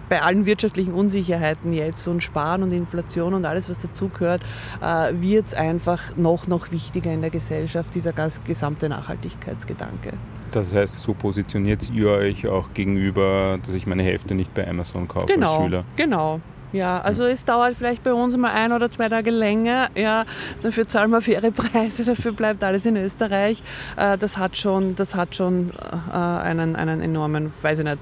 bei 0.08 0.22
allen 0.22 0.46
wirtschaftlichen 0.46 0.92
Unsicherheiten 0.92 1.72
jetzt 1.72 2.06
und 2.06 2.22
Sparen 2.22 2.62
und 2.62 2.72
Inflation 2.72 3.34
und 3.34 3.44
alles, 3.44 3.68
was 3.68 3.80
dazugehört, 3.80 4.42
äh, 4.80 5.12
wird 5.14 5.46
es 5.46 5.54
einfach 5.54 6.16
noch, 6.16 6.46
noch 6.46 6.70
wichtiger 6.70 7.12
in 7.12 7.20
der 7.20 7.30
Gesellschaft, 7.30 7.94
dieser 7.94 8.12
gesamte 8.44 8.88
Nachhaltigkeitsgedanke. 8.88 10.12
Das 10.52 10.74
heißt, 10.74 10.98
so 10.98 11.12
positioniert 11.12 11.90
ihr 11.90 12.08
euch 12.08 12.46
auch 12.46 12.72
gegenüber, 12.72 13.58
dass 13.64 13.74
ich 13.74 13.86
meine 13.86 14.04
Hefte 14.04 14.34
nicht 14.34 14.54
bei 14.54 14.66
Amazon 14.66 15.08
kaufe 15.08 15.26
genau, 15.26 15.56
als 15.56 15.64
Schüler? 15.64 15.84
Genau, 15.96 16.40
ja, 16.76 17.00
also 17.00 17.24
es 17.24 17.44
dauert 17.44 17.74
vielleicht 17.74 18.04
bei 18.04 18.12
uns 18.12 18.36
mal 18.36 18.52
ein 18.52 18.72
oder 18.72 18.90
zwei 18.90 19.08
Tage 19.08 19.30
länger. 19.30 19.88
Ja, 19.94 20.24
dafür 20.62 20.86
zahlen 20.86 21.10
wir 21.10 21.20
faire 21.20 21.50
Preise, 21.50 22.04
dafür 22.06 22.32
bleibt 22.32 22.62
alles 22.62 22.86
in 22.86 22.96
Österreich. 22.96 23.62
Äh, 23.96 24.18
das 24.18 24.36
hat 24.36 24.56
schon, 24.56 24.94
das 24.94 25.14
hat 25.14 25.34
schon 25.34 25.72
äh, 26.12 26.16
einen, 26.16 26.76
einen 26.76 27.00
enormen, 27.00 27.50
weiß 27.62 27.80
ich 27.80 27.84
nicht, 27.84 27.98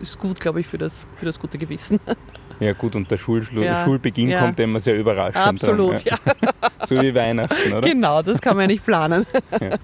ist 0.00 0.18
gut, 0.18 0.40
glaube 0.40 0.60
ich, 0.60 0.66
für 0.66 0.78
das, 0.78 1.06
für 1.14 1.26
das 1.26 1.38
gute 1.38 1.58
Gewissen. 1.58 2.00
Ja 2.58 2.72
gut, 2.72 2.96
und 2.96 3.10
der 3.10 3.18
Schulschlu 3.18 3.62
ja, 3.62 3.84
Schulbeginn 3.84 4.30
ja. 4.30 4.40
kommt 4.40 4.58
immer 4.60 4.80
sehr 4.80 4.96
überraschend. 4.96 5.36
Absolut, 5.46 6.06
dran, 6.06 6.18
ja. 6.24 6.34
ja. 6.62 6.70
so 6.86 6.98
wie 7.02 7.14
Weihnachten, 7.14 7.74
oder? 7.74 7.86
Genau, 7.86 8.22
das 8.22 8.40
kann 8.40 8.56
man 8.56 8.68
nicht 8.68 8.82
planen. 8.82 9.26
Ja. 9.60 9.76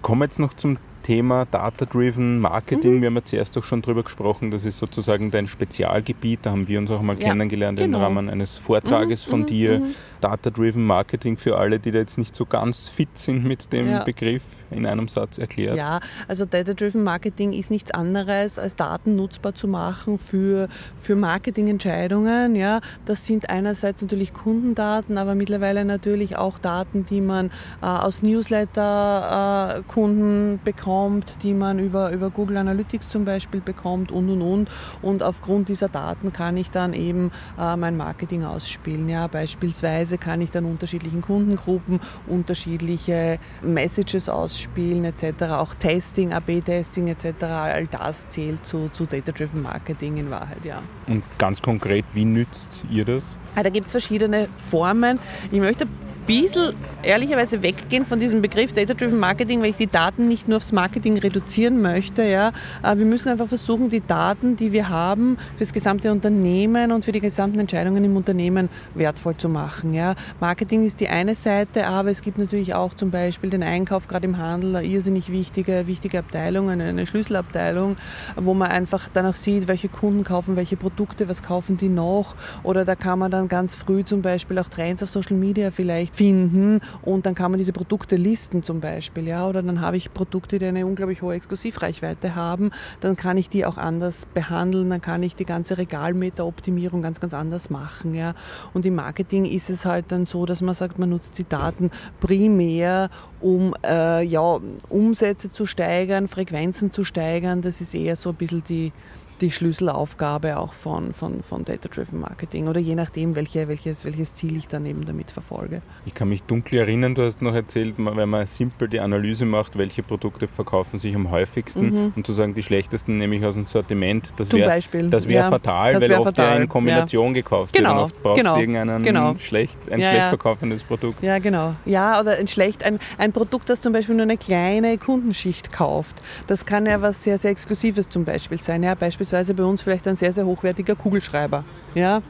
Kommen 0.00 0.20
wir 0.20 0.26
jetzt 0.26 0.38
noch 0.38 0.54
zum 0.54 0.78
Thema 1.08 1.46
Data-Driven 1.46 2.38
Marketing. 2.38 2.96
Mhm. 2.96 3.00
Wir 3.00 3.06
haben 3.06 3.16
ja 3.16 3.24
zuerst 3.24 3.56
auch 3.56 3.64
schon 3.64 3.80
drüber 3.80 4.02
gesprochen, 4.02 4.50
das 4.50 4.66
ist 4.66 4.76
sozusagen 4.76 5.30
dein 5.30 5.46
Spezialgebiet. 5.46 6.40
Da 6.42 6.50
haben 6.50 6.68
wir 6.68 6.78
uns 6.78 6.90
auch 6.90 7.00
mal 7.00 7.18
ja, 7.18 7.30
kennengelernt 7.30 7.78
genau. 7.78 7.96
im 7.96 8.04
Rahmen 8.04 8.28
eines 8.28 8.58
Vortrages 8.58 9.26
mhm, 9.26 9.30
von 9.30 9.40
mhm, 9.40 9.46
dir. 9.46 9.78
Mhm. 9.78 9.94
Data-Driven 10.20 10.84
Marketing 10.84 11.38
für 11.38 11.56
alle, 11.56 11.78
die 11.78 11.92
da 11.92 12.00
jetzt 12.00 12.18
nicht 12.18 12.34
so 12.34 12.44
ganz 12.44 12.90
fit 12.90 13.16
sind 13.16 13.46
mit 13.46 13.72
dem 13.72 13.88
ja. 13.88 14.04
Begriff 14.04 14.42
in 14.70 14.84
einem 14.84 15.08
Satz 15.08 15.38
erklärt? 15.38 15.76
Ja, 15.76 16.00
also 16.26 16.44
Data-Driven 16.44 17.02
Marketing 17.02 17.54
ist 17.54 17.70
nichts 17.70 17.90
anderes, 17.92 18.58
als 18.58 18.76
Daten 18.76 19.16
nutzbar 19.16 19.54
zu 19.54 19.66
machen 19.66 20.18
für, 20.18 20.68
für 20.98 21.16
Marketingentscheidungen. 21.16 22.54
Ja, 22.54 22.80
das 23.06 23.26
sind 23.26 23.48
einerseits 23.48 24.02
natürlich 24.02 24.34
Kundendaten, 24.34 25.16
aber 25.16 25.34
mittlerweile 25.34 25.86
natürlich 25.86 26.36
auch 26.36 26.58
Daten, 26.58 27.06
die 27.06 27.22
man 27.22 27.46
äh, 27.80 27.86
aus 27.86 28.22
Newsletter-Kunden 28.22 30.56
äh, 30.56 30.58
bekommt, 30.64 30.97
die 31.42 31.54
man 31.54 31.78
über, 31.78 32.10
über 32.12 32.30
Google 32.30 32.58
Analytics 32.58 33.08
zum 33.08 33.24
Beispiel 33.24 33.60
bekommt 33.60 34.10
und 34.10 34.28
und 34.30 34.42
und. 34.42 34.70
Und 35.02 35.22
aufgrund 35.22 35.68
dieser 35.68 35.88
Daten 35.88 36.32
kann 36.32 36.56
ich 36.56 36.70
dann 36.70 36.92
eben 36.92 37.30
äh, 37.58 37.76
mein 37.76 37.96
Marketing 37.96 38.44
ausspielen. 38.44 39.08
Ja, 39.08 39.26
beispielsweise 39.26 40.18
kann 40.18 40.40
ich 40.40 40.50
dann 40.50 40.64
unterschiedlichen 40.64 41.22
Kundengruppen 41.22 42.00
unterschiedliche 42.26 43.38
Messages 43.62 44.28
ausspielen 44.28 44.48
Ausspielen 44.48 45.04
etc., 45.04 45.42
auch 45.50 45.74
Testing, 45.74 46.32
AB-Testing 46.32 47.08
etc., 47.08 47.42
all 47.42 47.86
das 47.86 48.28
zählt 48.28 48.64
zu, 48.64 48.88
zu 48.88 49.06
Data-Driven 49.06 49.62
Marketing 49.62 50.16
in 50.16 50.30
Wahrheit, 50.30 50.64
ja. 50.64 50.82
Und 51.06 51.22
ganz 51.38 51.60
konkret, 51.60 52.04
wie 52.12 52.24
nützt 52.24 52.84
ihr 52.90 53.04
das? 53.04 53.36
Ah, 53.54 53.62
da 53.62 53.70
gibt 53.70 53.86
es 53.86 53.92
verschiedene 53.92 54.48
Formen. 54.70 55.18
Ich 55.50 55.60
möchte 55.60 55.86
bisschen 56.28 56.74
ehrlicherweise 57.02 57.62
weggehen 57.62 58.04
von 58.04 58.18
diesem 58.18 58.42
Begriff 58.42 58.74
Data-Driven 58.74 59.18
Marketing, 59.18 59.62
weil 59.62 59.70
ich 59.70 59.76
die 59.76 59.86
Daten 59.86 60.28
nicht 60.28 60.46
nur 60.46 60.58
aufs 60.58 60.72
Marketing 60.72 61.16
reduzieren 61.16 61.80
möchte. 61.80 62.22
Ja. 62.22 62.52
Äh, 62.82 62.98
wir 62.98 63.06
müssen 63.06 63.30
einfach 63.30 63.46
versuchen, 63.46 63.88
die 63.88 64.06
Daten, 64.06 64.54
die 64.54 64.72
wir 64.72 64.90
haben, 64.90 65.38
für 65.54 65.60
das 65.60 65.72
gesamte 65.72 66.12
Unternehmen 66.12 66.92
und 66.92 67.02
für 67.02 67.12
die 67.12 67.20
gesamten 67.20 67.58
Entscheidungen 67.58 68.04
im 68.04 68.14
Unternehmen 68.14 68.68
wertvoll 68.94 69.38
zu 69.38 69.48
machen. 69.48 69.94
Ja. 69.94 70.16
Marketing 70.38 70.84
ist 70.84 71.00
die 71.00 71.08
eine 71.08 71.34
Seite, 71.34 71.86
aber 71.86 72.10
es 72.10 72.20
gibt 72.20 72.36
natürlich 72.36 72.74
auch 72.74 72.92
zum 72.92 73.10
Beispiel 73.10 73.48
den 73.48 73.62
Einkauf, 73.62 74.06
gerade 74.06 74.26
im 74.26 74.36
Handel, 74.36 74.76
eine 74.76 74.86
irrsinnig 74.86 75.32
wichtige, 75.32 75.86
wichtige 75.86 76.18
Abteilung, 76.18 76.68
eine 76.68 77.06
Schlüsselabteilung, 77.06 77.96
wo 78.36 78.52
man 78.52 78.70
einfach 78.70 79.08
dann 79.14 79.24
auch 79.24 79.34
sieht, 79.34 79.66
welche 79.66 79.88
Kunden 79.88 80.24
kaufen 80.24 80.56
welche 80.56 80.76
Produkte, 80.76 81.26
was 81.26 81.42
kaufen 81.42 81.78
die 81.78 81.88
noch. 81.88 82.36
Oder 82.64 82.84
da 82.84 82.96
kann 82.96 83.18
man 83.18 83.30
dann 83.30 83.48
ganz 83.48 83.74
früh 83.74 84.04
zum 84.04 84.20
Beispiel 84.20 84.58
auch 84.58 84.68
Trends 84.68 85.02
auf 85.02 85.08
Social 85.08 85.36
Media 85.36 85.70
vielleicht 85.70 86.17
finden 86.18 86.80
und 87.02 87.26
dann 87.26 87.36
kann 87.36 87.52
man 87.52 87.58
diese 87.58 87.72
Produkte 87.72 88.16
listen 88.16 88.64
zum 88.64 88.80
Beispiel, 88.80 89.28
ja, 89.28 89.46
oder 89.46 89.62
dann 89.62 89.80
habe 89.80 89.96
ich 89.96 90.12
Produkte, 90.12 90.58
die 90.58 90.66
eine 90.66 90.84
unglaublich 90.84 91.22
hohe 91.22 91.34
Exklusivreichweite 91.36 92.34
haben, 92.34 92.72
dann 93.00 93.14
kann 93.14 93.36
ich 93.36 93.48
die 93.48 93.64
auch 93.64 93.76
anders 93.76 94.26
behandeln, 94.34 94.90
dann 94.90 95.00
kann 95.00 95.22
ich 95.22 95.36
die 95.36 95.44
ganze 95.44 95.78
Regalmeteroptimierung 95.78 97.02
ganz, 97.02 97.20
ganz 97.20 97.34
anders 97.34 97.70
machen, 97.70 98.14
ja. 98.14 98.34
Und 98.74 98.84
im 98.84 98.96
Marketing 98.96 99.44
ist 99.44 99.70
es 99.70 99.84
halt 99.84 100.10
dann 100.10 100.26
so, 100.26 100.44
dass 100.44 100.60
man 100.60 100.74
sagt, 100.74 100.98
man 100.98 101.10
nutzt 101.10 101.38
die 101.38 101.48
Daten 101.48 101.88
primär, 102.18 103.10
um 103.40 103.72
äh, 103.86 104.24
ja, 104.24 104.58
Umsätze 104.88 105.52
zu 105.52 105.66
steigern, 105.66 106.26
Frequenzen 106.26 106.90
zu 106.90 107.04
steigern. 107.04 107.62
Das 107.62 107.80
ist 107.80 107.94
eher 107.94 108.16
so 108.16 108.30
ein 108.30 108.34
bisschen 108.34 108.64
die, 108.68 108.92
die 109.40 109.50
Schlüsselaufgabe 109.50 110.58
auch 110.58 110.72
von, 110.72 111.12
von, 111.12 111.42
von 111.42 111.64
Data-Driven 111.64 112.20
Marketing 112.20 112.68
oder 112.68 112.80
je 112.80 112.94
nachdem, 112.94 113.36
welche, 113.36 113.68
welches, 113.68 114.04
welches 114.04 114.34
Ziel 114.34 114.56
ich 114.56 114.68
dann 114.68 114.84
eben 114.86 115.04
damit 115.04 115.30
verfolge. 115.30 115.82
Ich 116.06 116.14
kann 116.14 116.28
mich 116.28 116.42
dunkel 116.42 116.80
erinnern, 116.80 117.14
du 117.14 117.22
hast 117.22 117.42
noch 117.42 117.54
erzählt, 117.54 117.94
wenn 117.98 118.28
man 118.28 118.46
simpel 118.46 118.88
die 118.88 119.00
Analyse 119.00 119.44
macht, 119.44 119.78
welche 119.78 120.02
Produkte 120.02 120.48
verkaufen 120.48 120.98
sich 120.98 121.14
am 121.14 121.30
häufigsten 121.30 121.90
mhm. 121.90 122.12
und 122.16 122.26
zu 122.26 122.32
sagen, 122.32 122.54
die 122.54 122.62
schlechtesten 122.62 123.18
nehme 123.18 123.36
ich 123.36 123.44
aus 123.44 123.54
dem 123.54 123.66
Sortiment, 123.66 124.32
das 124.36 124.52
wäre 124.52 124.68
das 125.08 125.28
wär 125.28 125.40
ja, 125.40 125.48
fatal, 125.48 125.92
das 125.92 126.02
wär 126.02 126.10
weil 126.10 126.18
oft 126.18 126.36
fatal. 126.36 126.56
ja 126.56 126.62
in 126.62 126.68
Kombination 126.68 127.28
ja. 127.28 127.42
gekauft 127.42 127.72
genau, 127.72 127.90
wird 127.90 127.98
und 127.98 128.04
oft 128.04 128.22
brauchst 128.22 128.42
genau, 128.42 128.58
irgendeinen 128.58 129.02
genau. 129.02 129.36
schlecht, 129.38 129.78
ein 129.90 130.00
ja, 130.00 130.10
schlecht 130.10 130.28
verkaufendes 130.28 130.82
Produkt. 130.82 131.22
Ja, 131.22 131.38
genau. 131.38 131.74
Ja, 131.84 132.20
oder 132.20 132.32
ein 132.32 132.48
schlecht, 132.48 132.84
ein, 132.84 132.98
ein 133.18 133.32
Produkt, 133.32 133.70
das 133.70 133.80
zum 133.80 133.92
Beispiel 133.92 134.14
nur 134.14 134.24
eine 134.24 134.36
kleine 134.36 134.98
Kundenschicht 134.98 135.72
kauft. 135.72 136.16
Das 136.46 136.66
kann 136.66 136.86
ja 136.86 137.00
was 137.02 137.22
sehr, 137.22 137.38
sehr 137.38 137.50
Exklusives 137.50 138.08
zum 138.08 138.24
Beispiel 138.24 138.58
sein. 138.58 138.82
Ja, 138.82 138.94
beispielsweise 138.94 139.27
beispielsweise 139.28 139.54
bei 139.54 139.64
uns 139.64 139.82
vielleicht 139.82 140.08
ein 140.08 140.16
sehr, 140.16 140.32
sehr 140.32 140.46
hochwertiger 140.46 140.96
Kugelschreiber. 140.96 141.64
Ja? 141.94 142.22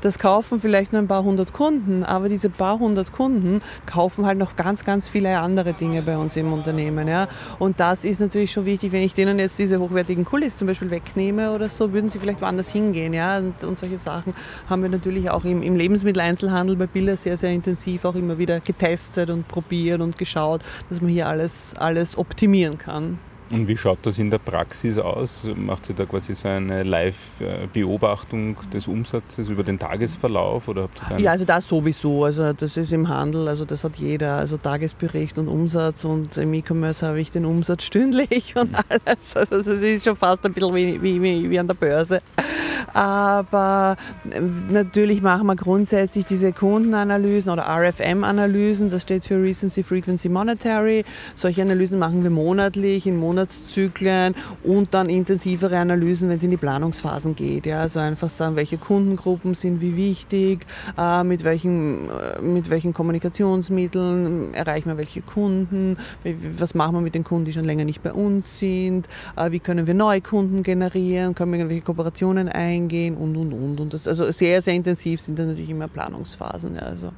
Das 0.00 0.18
kaufen 0.18 0.60
vielleicht 0.60 0.92
nur 0.92 1.02
ein 1.02 1.08
paar 1.08 1.22
hundert 1.22 1.52
Kunden, 1.52 2.04
aber 2.04 2.28
diese 2.28 2.50
paar 2.50 2.78
hundert 2.78 3.12
Kunden 3.12 3.60
kaufen 3.86 4.26
halt 4.26 4.38
noch 4.38 4.56
ganz, 4.56 4.84
ganz 4.84 5.08
viele 5.08 5.38
andere 5.38 5.74
Dinge 5.74 6.02
bei 6.02 6.16
uns 6.16 6.36
im 6.36 6.52
Unternehmen. 6.52 7.06
Ja? 7.06 7.28
Und 7.58 7.78
das 7.78 8.04
ist 8.04 8.20
natürlich 8.20 8.50
schon 8.50 8.64
wichtig, 8.64 8.92
wenn 8.92 9.02
ich 9.02 9.14
denen 9.14 9.38
jetzt 9.38 9.58
diese 9.58 9.78
hochwertigen 9.78 10.24
Kulis 10.24 10.56
zum 10.56 10.66
Beispiel 10.66 10.90
wegnehme 10.90 11.52
oder 11.52 11.68
so, 11.68 11.92
würden 11.92 12.10
sie 12.10 12.18
vielleicht 12.18 12.40
woanders 12.40 12.70
hingehen. 12.70 13.12
Ja? 13.12 13.38
Und, 13.38 13.62
und 13.62 13.78
solche 13.78 13.98
Sachen 13.98 14.34
haben 14.68 14.82
wir 14.82 14.90
natürlich 14.90 15.30
auch 15.30 15.44
im, 15.44 15.62
im 15.62 15.76
Lebensmitteleinzelhandel 15.76 16.76
bei 16.76 16.86
Billa 16.86 17.16
sehr, 17.16 17.36
sehr 17.36 17.50
intensiv 17.50 18.04
auch 18.04 18.16
immer 18.16 18.38
wieder 18.38 18.58
getestet 18.60 19.30
und 19.30 19.46
probiert 19.46 20.00
und 20.00 20.18
geschaut, 20.18 20.62
dass 20.88 21.00
man 21.00 21.10
hier 21.10 21.28
alles, 21.28 21.74
alles 21.78 22.18
optimieren 22.18 22.78
kann. 22.78 23.18
Und 23.52 23.66
wie 23.66 23.76
schaut 23.76 23.98
das 24.02 24.18
in 24.20 24.30
der 24.30 24.38
Praxis 24.38 24.96
aus? 24.96 25.48
Macht 25.56 25.86
sie 25.86 25.94
da 25.94 26.04
quasi 26.04 26.34
so 26.34 26.46
eine 26.46 26.84
Live-Beobachtung 26.84 28.56
des 28.72 28.86
Umsatzes 28.86 29.48
über 29.48 29.64
den 29.64 29.76
Tagesverlauf? 29.76 30.68
Oder 30.68 30.82
habt 30.82 31.18
ihr 31.18 31.24
ja, 31.24 31.32
also 31.32 31.44
das 31.44 31.66
sowieso. 31.66 32.24
Also 32.24 32.52
das 32.52 32.76
ist 32.76 32.92
im 32.92 33.08
Handel, 33.08 33.48
also 33.48 33.64
das 33.64 33.82
hat 33.82 33.96
jeder. 33.96 34.36
Also 34.36 34.56
Tagesbericht 34.56 35.36
und 35.36 35.48
Umsatz 35.48 36.04
und 36.04 36.36
im 36.36 36.54
E-Commerce 36.54 37.04
habe 37.04 37.20
ich 37.20 37.32
den 37.32 37.44
Umsatz 37.44 37.82
stündlich 37.82 38.54
und 38.56 38.72
alles. 38.74 39.34
Also 39.34 39.62
das 39.62 39.80
ist 39.80 40.04
schon 40.04 40.16
fast 40.16 40.46
ein 40.46 40.52
bisschen 40.52 40.74
wie, 40.74 41.02
wie, 41.02 41.50
wie 41.50 41.58
an 41.58 41.66
der 41.66 41.74
Börse. 41.74 42.22
Aber 42.92 43.96
natürlich 44.70 45.22
machen 45.22 45.46
wir 45.46 45.56
grundsätzlich 45.56 46.24
diese 46.24 46.52
Kundenanalysen 46.52 47.50
oder 47.52 47.66
RFM-Analysen. 47.68 48.90
Das 48.90 49.02
steht 49.02 49.24
für 49.24 49.42
Recency 49.42 49.82
Frequency 49.82 50.28
Monetary. 50.28 51.04
Solche 51.34 51.62
Analysen 51.62 51.98
machen 51.98 52.22
wir 52.22 52.30
monatlich 52.30 53.06
in 53.06 53.16
Monatszyklen 53.40 54.34
und 54.62 54.92
dann 54.94 55.08
intensivere 55.08 55.78
Analysen, 55.78 56.28
wenn 56.28 56.38
es 56.38 56.42
in 56.42 56.50
die 56.50 56.56
Planungsphasen 56.56 57.34
geht. 57.34 57.66
Ja, 57.66 57.80
also 57.80 58.00
einfach 58.00 58.30
sagen, 58.30 58.56
welche 58.56 58.78
Kundengruppen 58.78 59.54
sind 59.54 59.80
wie 59.80 59.96
wichtig, 59.96 60.66
äh, 60.98 61.24
mit, 61.24 61.44
welchen, 61.44 62.08
äh, 62.08 62.40
mit 62.40 62.70
welchen 62.70 62.92
Kommunikationsmitteln 62.92 64.54
erreichen 64.54 64.88
wir 64.88 64.98
welche 64.98 65.22
Kunden, 65.22 65.96
was 66.58 66.74
machen 66.74 66.94
wir 66.94 67.00
mit 67.00 67.14
den 67.14 67.24
Kunden, 67.24 67.46
die 67.46 67.52
schon 67.52 67.64
länger 67.64 67.84
nicht 67.84 68.02
bei 68.02 68.12
uns 68.12 68.58
sind, 68.58 69.08
äh, 69.36 69.50
wie 69.50 69.60
können 69.60 69.86
wir 69.86 69.94
neue 69.94 70.20
Kunden 70.20 70.62
generieren, 70.62 71.34
können 71.34 71.52
wir 71.52 71.58
irgendwelche 71.58 71.84
Kooperationen 71.84 72.48
eingehen 72.48 73.16
und 73.16 73.36
und 73.36 73.52
und. 73.52 73.80
Und 73.80 73.94
das 73.94 74.06
also 74.06 74.30
sehr, 74.32 74.60
sehr 74.60 74.74
intensiv 74.74 75.20
sind 75.20 75.38
dann 75.38 75.48
natürlich 75.48 75.70
immer 75.70 75.88
Planungsphasen. 75.88 76.74
Ja, 76.76 76.82
also. 76.82 77.12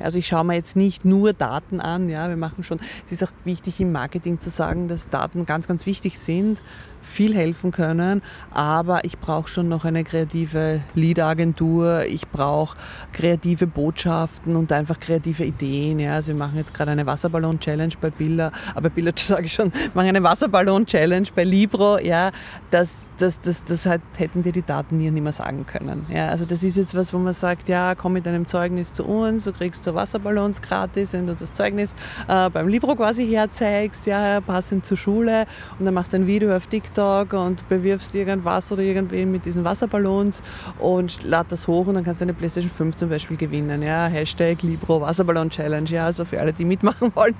Also 0.00 0.18
ich 0.18 0.26
schaue 0.26 0.44
mir 0.44 0.54
jetzt 0.54 0.76
nicht 0.76 1.04
nur 1.04 1.32
Daten 1.32 1.80
an, 1.80 2.08
ja, 2.08 2.28
wir 2.28 2.36
machen 2.36 2.64
schon, 2.64 2.80
es 3.06 3.12
ist 3.12 3.24
auch 3.24 3.32
wichtig 3.44 3.80
im 3.80 3.92
Marketing 3.92 4.38
zu 4.38 4.50
sagen, 4.50 4.88
dass 4.88 5.08
Daten 5.08 5.46
ganz, 5.46 5.68
ganz 5.68 5.86
wichtig 5.86 6.18
sind, 6.18 6.60
viel 7.02 7.34
helfen 7.34 7.72
können, 7.72 8.22
aber 8.52 9.04
ich 9.04 9.18
brauche 9.18 9.48
schon 9.48 9.68
noch 9.68 9.84
eine 9.84 10.04
kreative 10.04 10.80
Lead-Agentur, 10.94 12.04
ich 12.06 12.28
brauche 12.28 12.76
kreative 13.12 13.66
Botschaften 13.66 14.56
und 14.56 14.72
einfach 14.72 14.98
kreative 15.00 15.44
Ideen. 15.44 15.98
Ja. 15.98 16.14
Also 16.14 16.28
wir 16.28 16.36
machen 16.36 16.56
jetzt 16.56 16.72
gerade 16.72 16.92
eine 16.92 17.06
Wasserballon-Challenge 17.06 17.94
bei 18.00 18.10
Billa, 18.10 18.52
aber 18.74 18.88
Billa 18.88 19.12
sage 19.16 19.46
ich 19.46 19.52
schon, 19.52 19.72
machen 19.94 20.08
eine 20.08 20.22
Wasserballon-Challenge 20.22 21.28
bei 21.34 21.44
Libro, 21.44 21.98
ja, 21.98 22.30
das, 22.70 23.00
das, 23.18 23.40
das, 23.40 23.64
das 23.64 23.86
halt, 23.86 24.02
hätten 24.16 24.42
dir 24.42 24.52
die 24.52 24.62
Daten 24.62 24.96
nie 24.96 25.10
mehr 25.10 25.32
sagen 25.32 25.66
können. 25.66 26.06
Ja. 26.08 26.28
Also 26.28 26.44
das 26.44 26.62
ist 26.62 26.76
jetzt 26.76 26.94
was, 26.94 27.12
wo 27.12 27.18
man 27.18 27.34
sagt, 27.34 27.68
ja, 27.68 27.94
komm 27.94 28.14
mit 28.14 28.26
deinem 28.26 28.46
Zeugnis 28.46 28.92
zu 28.92 29.04
uns, 29.04 29.44
du 29.44 29.52
kriegst 29.52 29.81
so 29.82 29.94
Wasserballons 29.94 30.60
gratis, 30.62 31.12
wenn 31.12 31.26
du 31.26 31.34
das 31.34 31.52
Zeugnis 31.52 31.94
äh, 32.28 32.50
beim 32.50 32.68
Libro 32.68 32.94
quasi 32.94 33.26
herzeigst, 33.26 34.06
ja, 34.06 34.40
passend 34.40 34.86
zur 34.86 34.96
Schule 34.96 35.46
und 35.78 35.84
dann 35.84 35.94
machst 35.94 36.12
du 36.12 36.16
ein 36.16 36.26
Video 36.26 36.54
auf 36.54 36.66
TikTok 36.66 37.32
und 37.32 37.68
bewirfst 37.68 38.14
irgendwas 38.14 38.70
oder 38.72 38.82
irgendwen 38.82 39.30
mit 39.30 39.44
diesen 39.44 39.64
Wasserballons 39.64 40.42
und 40.78 41.22
lad 41.24 41.50
das 41.50 41.66
hoch 41.66 41.86
und 41.86 41.94
dann 41.94 42.04
kannst 42.04 42.20
du 42.20 42.24
eine 42.24 42.34
PlayStation 42.34 42.70
5 42.70 42.96
zum 42.96 43.08
Beispiel 43.08 43.36
gewinnen. 43.36 43.82
Ja, 43.82 44.06
Hashtag 44.06 44.62
Libro 44.62 45.00
Wasserballon 45.00 45.50
Challenge, 45.50 45.88
ja, 45.88 46.06
also 46.06 46.24
für 46.24 46.40
alle, 46.40 46.52
die 46.52 46.64
mitmachen 46.64 47.12
wollen. 47.14 47.34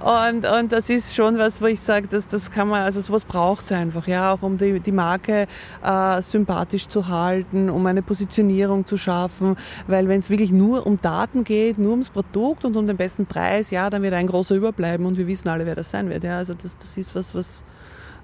und, 0.00 0.46
und 0.46 0.72
das 0.72 0.90
ist 0.90 1.14
schon 1.14 1.38
was, 1.38 1.60
wo 1.60 1.66
ich 1.66 1.80
sage, 1.80 2.08
dass 2.08 2.26
das 2.28 2.50
kann 2.50 2.68
man, 2.68 2.82
also 2.82 3.00
sowas 3.00 3.24
braucht 3.24 3.66
es 3.66 3.72
einfach, 3.72 4.06
ja, 4.06 4.32
auch 4.32 4.42
um 4.42 4.58
die, 4.58 4.80
die 4.80 4.92
Marke 4.92 5.46
äh, 5.82 6.22
sympathisch 6.22 6.88
zu 6.88 7.08
halten, 7.08 7.70
um 7.70 7.86
eine 7.86 8.02
Positionierung 8.02 8.86
zu 8.86 8.96
schaffen, 8.96 9.56
weil 9.86 10.08
wenn 10.08 10.20
es 10.20 10.30
wirklich 10.30 10.52
nur 10.52 10.86
um 10.86 11.00
Daten 11.00 11.44
geht, 11.44 11.53
nur 11.76 11.92
ums 11.92 12.10
Produkt 12.10 12.64
und 12.64 12.76
um 12.76 12.86
den 12.86 12.96
besten 12.96 13.26
Preis, 13.26 13.70
ja, 13.70 13.90
dann 13.90 14.02
wird 14.02 14.14
ein 14.14 14.26
großer 14.26 14.54
überbleiben 14.54 15.06
und 15.06 15.16
wir 15.16 15.26
wissen 15.26 15.48
alle, 15.48 15.66
wer 15.66 15.74
das 15.74 15.90
sein 15.90 16.08
wird. 16.08 16.24
Ja, 16.24 16.38
also 16.38 16.54
das, 16.54 16.76
das 16.76 16.96
ist 16.96 17.14
was, 17.14 17.34
was 17.34 17.64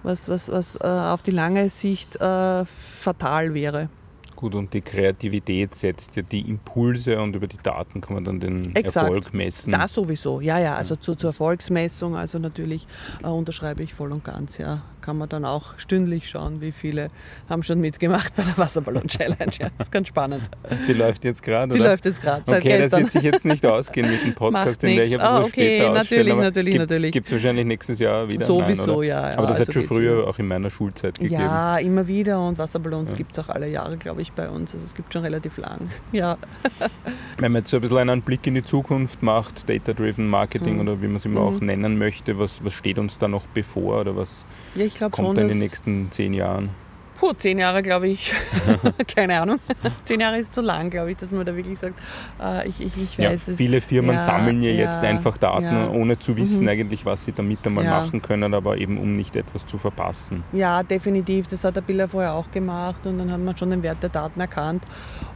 was, 0.03 0.29
was, 0.29 0.51
was 0.51 0.77
äh, 0.77 0.87
auf 0.87 1.23
die 1.23 1.31
lange 1.31 1.69
Sicht 1.69 2.17
äh, 2.17 2.65
fatal 2.65 3.55
wäre. 3.55 3.89
Gut, 4.37 4.55
und 4.55 4.73
die 4.73 4.81
Kreativität 4.81 5.75
setzt 5.75 6.17
ja 6.17 6.23
die 6.23 6.49
Impulse 6.49 7.21
und 7.21 7.37
über 7.37 7.47
die 7.47 7.59
Daten 7.63 8.01
kann 8.01 8.15
man 8.15 8.25
dann 8.25 8.41
den 8.41 8.75
Exakt. 8.75 9.09
Erfolg 9.09 9.35
messen. 9.35 9.73
Da 9.73 9.87
sowieso, 9.87 10.41
ja, 10.41 10.59
ja, 10.59 10.77
also. 10.77 10.97
Zur, 10.97 11.19
zur 11.19 11.31
Erfolgsmessung, 11.31 12.17
also 12.17 12.39
natürlich 12.39 12.87
äh, 13.23 13.27
unterschreibe 13.27 13.83
ich 13.83 13.93
voll 13.93 14.13
und 14.13 14.25
ganz, 14.25 14.57
ja 14.57 14.83
kann 15.01 15.19
man 15.19 15.29
dann 15.29 15.45
auch 15.45 15.79
stündlich 15.79 16.29
schauen, 16.29 16.61
wie 16.61 16.73
viele 16.73 17.09
haben 17.49 17.63
schon 17.63 17.81
mitgemacht 17.81 18.35
bei 18.37 18.43
der 18.43 18.57
Wasserballon-Challenge. 18.57 19.53
Ja, 19.59 19.71
das 19.77 19.89
ist 19.89 19.93
ganz 19.93 20.09
spannend. 20.09 20.43
Die 20.89 20.93
läuft 20.93 21.25
jetzt 21.25 21.43
gerade, 21.43 21.73
Die 21.73 21.79
läuft 21.79 22.05
jetzt 22.05 22.21
gerade, 22.23 22.43
seit 22.47 22.61
okay, 22.61 22.69
gestern. 22.69 22.91
das 22.91 23.01
wird 23.01 23.13
sich 23.13 23.23
jetzt 23.23 23.45
nicht 23.45 23.67
ausgehen 23.67 24.11
mit 24.11 24.25
dem 24.25 24.35
Podcast, 24.41 24.83
den 24.83 24.97
werde 24.97 25.09
ich 25.09 25.21
aber 25.21 25.45
oh, 25.45 25.47
okay, 25.47 25.79
später 25.79 25.93
natürlich, 25.93 26.35
natürlich, 26.35 26.75
natürlich. 26.77 27.13
Gibt 27.13 27.27
es 27.29 27.33
wahrscheinlich 27.33 27.67
nächstes 27.67 27.99
Jahr 27.99 28.31
wieder? 28.31 28.45
Sowieso, 28.45 29.01
Nein, 29.01 29.09
ja, 29.09 29.31
ja. 29.31 29.39
Aber 29.39 29.47
das 29.47 29.59
also 29.59 29.69
hat 29.69 29.75
schon 29.75 29.83
früher 29.85 30.27
auch 30.27 30.39
in 30.39 30.47
meiner 30.47 30.71
Schulzeit 30.71 31.19
gegeben. 31.19 31.41
Ja, 31.41 31.79
immer 31.79 32.07
wieder 32.07 32.45
und 32.47 32.59
Wasserballons 32.59 33.13
ja. 33.13 33.17
gibt 33.17 33.33
es 33.33 33.39
auch 33.39 33.49
alle 33.49 33.69
Jahre, 33.69 33.97
glaube 33.97 34.23
ich, 34.23 34.33
bei 34.33 34.49
uns. 34.49 34.75
Also 34.75 34.85
es 34.85 34.95
gibt 34.95 35.13
schon 35.13 35.23
relativ 35.23 35.57
lang. 35.59 35.91
Ja. 36.13 36.37
Wenn 37.39 37.53
man 37.53 37.61
jetzt 37.61 37.71
so 37.71 37.77
ein 37.77 37.81
bisschen 37.83 37.99
einen 37.99 38.23
Blick 38.23 38.47
in 38.47 38.55
die 38.55 38.65
Zukunft 38.65 39.23
macht, 39.23 39.69
Data-Driven 39.69 40.29
Marketing 40.29 40.75
mhm. 40.75 40.81
oder 40.81 41.03
wie 41.03 41.07
man 41.07 41.17
es 41.17 41.25
immer 41.25 41.41
mhm. 41.41 41.57
auch 41.57 41.61
nennen 41.61 41.99
möchte, 41.99 42.39
was, 42.39 42.65
was 42.65 42.75
steht 42.75 42.99
uns 42.99 43.19
da 43.19 43.29
noch 43.29 43.47
bevor 43.55 44.01
oder 44.01 44.17
was 44.17 44.45
ja, 44.75 44.85
ich 44.95 45.01
kommt 45.01 45.17
schon, 45.17 45.37
da 45.37 45.43
in 45.43 45.49
den 45.49 45.59
nächsten 45.59 46.11
zehn 46.11 46.33
Jahren? 46.33 46.71
Puh, 47.21 47.35
zehn 47.35 47.59
Jahre 47.59 47.83
glaube 47.83 48.09
ich. 48.09 48.33
Keine 49.15 49.43
Ahnung. 49.43 49.59
zehn 50.05 50.21
Jahre 50.21 50.39
ist 50.39 50.55
zu 50.55 50.63
lang, 50.63 50.89
glaube 50.89 51.11
ich, 51.11 51.19
dass 51.19 51.31
man 51.33 51.45
da 51.45 51.55
wirklich 51.55 51.79
sagt, 51.79 51.99
äh, 52.43 52.67
ich, 52.67 52.81
ich, 52.81 52.97
ich 52.97 53.19
weiß 53.19 53.49
ja, 53.49 53.55
Viele 53.55 53.83
Firmen 53.83 54.15
ja, 54.15 54.21
sammeln 54.23 54.63
ja, 54.63 54.71
jetzt 54.71 55.01
einfach 55.01 55.37
Daten, 55.37 55.65
ja. 55.65 55.91
ohne 55.91 56.19
zu 56.19 56.35
wissen 56.39 56.63
mhm. 56.63 56.69
eigentlich, 56.69 57.05
was 57.05 57.25
sie 57.25 57.33
damit 57.33 57.59
einmal 57.67 57.85
machen 57.85 58.23
können, 58.23 58.55
aber 58.55 58.79
eben 58.79 58.97
um 58.97 59.15
nicht 59.17 59.37
etwas 59.37 59.67
zu 59.67 59.77
verpassen. 59.77 60.45
Ja, 60.55 60.83
definitiv. 60.83 61.47
Das 61.49 61.63
hat 61.63 61.77
der 61.77 61.83
Biller 61.83 62.09
vorher 62.09 62.33
auch 62.33 62.51
gemacht 62.51 63.05
und 63.05 63.19
dann 63.19 63.31
hat 63.31 63.41
man 63.41 63.55
schon 63.55 63.69
den 63.69 63.83
Wert 63.83 64.03
der 64.03 64.09
Daten 64.09 64.41
erkannt 64.41 64.83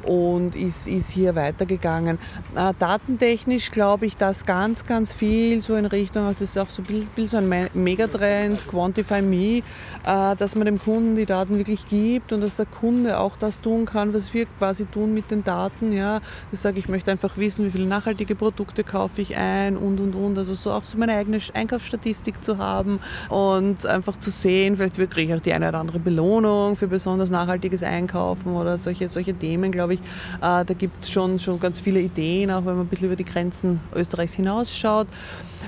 und 0.05 0.55
ist, 0.55 0.87
ist 0.87 1.11
hier 1.11 1.35
weitergegangen. 1.35 2.19
Äh, 2.55 2.73
datentechnisch 2.79 3.71
glaube 3.71 4.07
ich, 4.07 4.17
dass 4.17 4.47
ganz, 4.47 4.87
ganz 4.87 5.13
viel 5.13 5.61
so 5.61 5.75
in 5.75 5.87
Richtung, 5.87 6.31
das 6.33 6.41
ist 6.41 6.59
auch 6.59 6.69
so 6.69 6.83
ein 6.83 6.87
bisschen 6.87 7.27
so 7.27 7.37
ein 7.37 7.69
Megatrend, 7.75 8.67
Quantify 8.69 9.21
Me, 9.21 9.59
äh, 10.07 10.37
dass 10.37 10.55
man 10.55 10.67
dem 10.67 10.79
Kunden 10.79 11.17
die 11.17 11.27
Daten 11.27 11.59
wirklich 11.59 11.74
wirklich 11.75 11.89
gibt 11.89 12.33
und 12.33 12.41
dass 12.41 12.57
der 12.57 12.67
Kunde 12.67 13.19
auch 13.19 13.37
das 13.39 13.61
tun 13.61 13.85
kann, 13.85 14.15
was 14.15 14.33
wir 14.35 14.47
quasi 14.59 14.85
tun 14.85 15.13
mit 15.15 15.31
den 15.31 15.45
Daten. 15.45 15.93
Ja, 15.93 16.21
ich 16.53 16.61
sage, 16.61 16.79
ich 16.79 16.89
möchte 16.89 17.11
einfach 17.11 17.37
wissen, 17.37 17.67
wie 17.67 17.71
viele 17.71 17.87
nachhaltige 17.87 18.35
Produkte 18.35 18.85
kaufe 18.85 19.21
ich 19.21 19.37
ein 19.37 19.77
und 19.77 20.01
und 20.01 20.15
und. 20.15 20.39
Also 20.39 20.55
so 20.55 20.73
auch 20.73 20.85
so 20.85 20.99
meine 20.99 21.15
eigene 21.15 21.39
Einkaufsstatistik 21.53 22.43
zu 22.45 22.59
haben 22.59 23.01
und 23.29 23.87
einfach 23.87 24.19
zu 24.19 24.31
sehen, 24.31 24.77
vielleicht 24.77 24.97
kriege 25.11 25.33
ich 25.33 25.35
auch 25.35 25.43
die 25.43 25.53
eine 25.53 25.69
oder 25.69 25.79
andere 25.79 25.99
Belohnung 25.99 26.77
für 26.77 26.87
besonders 26.87 27.31
nachhaltiges 27.31 27.83
Einkaufen 27.83 28.55
oder 28.55 28.79
solche, 28.79 29.09
solche 29.09 29.35
Themen, 29.35 29.71
glaube 29.71 29.95
ich. 29.95 30.01
Äh, 30.41 30.65
da 30.65 30.75
gibt 30.77 31.03
es 31.03 31.11
schon, 31.11 31.39
schon 31.39 31.59
ganz 31.59 31.81
viele 31.81 32.01
Ideen, 32.01 32.51
auch 32.51 32.65
wenn 32.65 32.77
man 32.77 32.87
ein 32.87 32.89
bisschen 32.89 33.07
über 33.07 33.17
die 33.17 33.25
Grenzen 33.25 33.81
Österreichs 33.95 34.35
hinausschaut. 34.35 35.09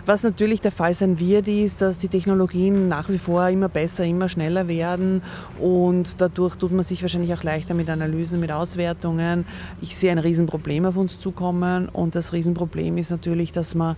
Was 0.04 0.22
natürlich 0.22 0.60
der 0.60 0.72
Fall 0.72 0.94
sein 0.94 1.18
wird, 1.18 1.48
ist, 1.48 1.80
dass 1.80 1.98
die 1.98 2.08
Technologien 2.08 2.88
nach 2.88 3.08
wie 3.08 3.18
vor 3.18 3.48
immer 3.48 3.68
besser, 3.68 4.04
immer 4.04 4.28
schneller 4.28 4.68
werden 4.68 5.22
und 5.58 5.95
dadurch 6.18 6.56
tut 6.56 6.72
man 6.72 6.84
sich 6.84 7.02
wahrscheinlich 7.02 7.32
auch 7.34 7.42
leichter 7.42 7.74
mit 7.74 7.88
Analysen, 7.88 8.40
mit 8.40 8.52
Auswertungen. 8.52 9.44
Ich 9.80 9.96
sehe 9.96 10.10
ein 10.12 10.18
Riesenproblem 10.18 10.84
auf 10.86 10.96
uns 10.96 11.18
zukommen 11.18 11.88
und 11.88 12.14
das 12.14 12.32
Riesenproblem 12.32 12.98
ist 12.98 13.10
natürlich, 13.10 13.52
dass 13.52 13.74
wir 13.74 13.96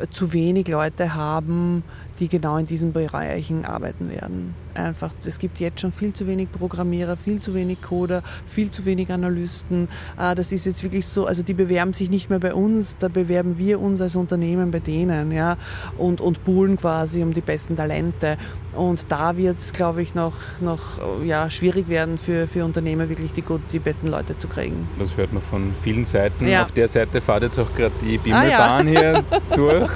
äh, 0.00 0.06
zu 0.10 0.32
wenig 0.32 0.68
Leute 0.68 1.14
haben, 1.14 1.82
die 2.20 2.28
genau 2.28 2.56
in 2.56 2.66
diesen 2.66 2.92
Bereichen 2.92 3.64
arbeiten 3.64 4.10
werden. 4.10 4.54
Einfach, 4.74 5.10
es 5.24 5.38
gibt 5.38 5.60
jetzt 5.60 5.80
schon 5.80 5.92
viel 5.92 6.12
zu 6.12 6.26
wenig 6.26 6.50
Programmierer, 6.50 7.16
viel 7.16 7.40
zu 7.40 7.54
wenig 7.54 7.80
Coder, 7.80 8.22
viel 8.46 8.70
zu 8.70 8.84
wenig 8.84 9.10
Analysten. 9.12 9.88
Äh, 10.18 10.34
das 10.34 10.52
ist 10.52 10.66
jetzt 10.66 10.82
wirklich 10.82 11.06
so, 11.06 11.26
also 11.26 11.42
die 11.42 11.54
bewerben 11.54 11.92
sich 11.92 12.10
nicht 12.10 12.30
mehr 12.30 12.40
bei 12.40 12.54
uns, 12.54 12.96
da 12.98 13.08
bewerben 13.08 13.58
wir 13.58 13.80
uns 13.80 14.00
als 14.00 14.16
Unternehmen 14.16 14.70
bei 14.70 14.80
denen, 14.80 15.32
ja, 15.32 15.56
und, 15.96 16.20
und 16.20 16.44
poolen 16.44 16.76
quasi 16.76 17.22
um 17.22 17.32
die 17.32 17.40
besten 17.40 17.76
Talente. 17.76 18.36
Und 18.74 19.10
da 19.10 19.36
wird 19.36 19.58
es, 19.58 19.72
glaube 19.72 20.02
ich, 20.02 20.14
noch, 20.14 20.34
noch 20.60 20.80
ja, 21.24 21.48
schwierig 21.50 21.88
werden 21.88 22.18
für, 22.18 22.46
für 22.48 22.64
Unternehmen, 22.64 23.08
wirklich 23.08 23.32
die, 23.32 23.44
die 23.72 23.78
besten 23.78 24.08
Leute 24.08 24.36
zu 24.36 24.48
kriegen. 24.48 24.88
Das 24.98 25.16
hört 25.16 25.32
man 25.32 25.42
von 25.42 25.72
vielen 25.82 26.04
Seiten. 26.04 26.48
Ja. 26.48 26.62
Auf 26.62 26.72
der 26.72 26.88
Seite 26.88 27.20
fährt 27.20 27.44
jetzt 27.44 27.58
auch 27.58 27.72
gerade 27.76 27.94
die 28.02 28.18
Bimmelbahn 28.18 28.88
ah, 28.88 28.90
ja. 28.90 29.00
hier 29.00 29.24
durch. 29.56 29.90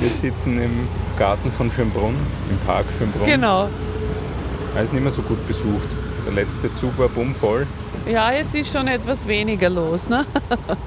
Wir 0.00 0.10
sitzen 0.10 0.60
im 0.60 0.88
Garten 1.18 1.52
von 1.52 1.70
Schönbrunn, 1.70 2.16
im 2.50 2.58
Park 2.66 2.86
Schönbrunn. 2.98 3.26
Genau. 3.26 3.68
Er 4.74 4.82
ist 4.82 4.92
nicht 4.92 5.02
mehr 5.02 5.12
so 5.12 5.22
gut 5.22 5.46
besucht. 5.46 5.88
Der 6.26 6.32
letzte 6.32 6.74
Zug 6.74 6.98
war 6.98 7.08
bummvoll. 7.08 7.64
Ja, 8.10 8.32
jetzt 8.32 8.56
ist 8.56 8.72
schon 8.72 8.88
etwas 8.88 9.26
weniger 9.28 9.70
los. 9.70 10.08
Ne? 10.08 10.26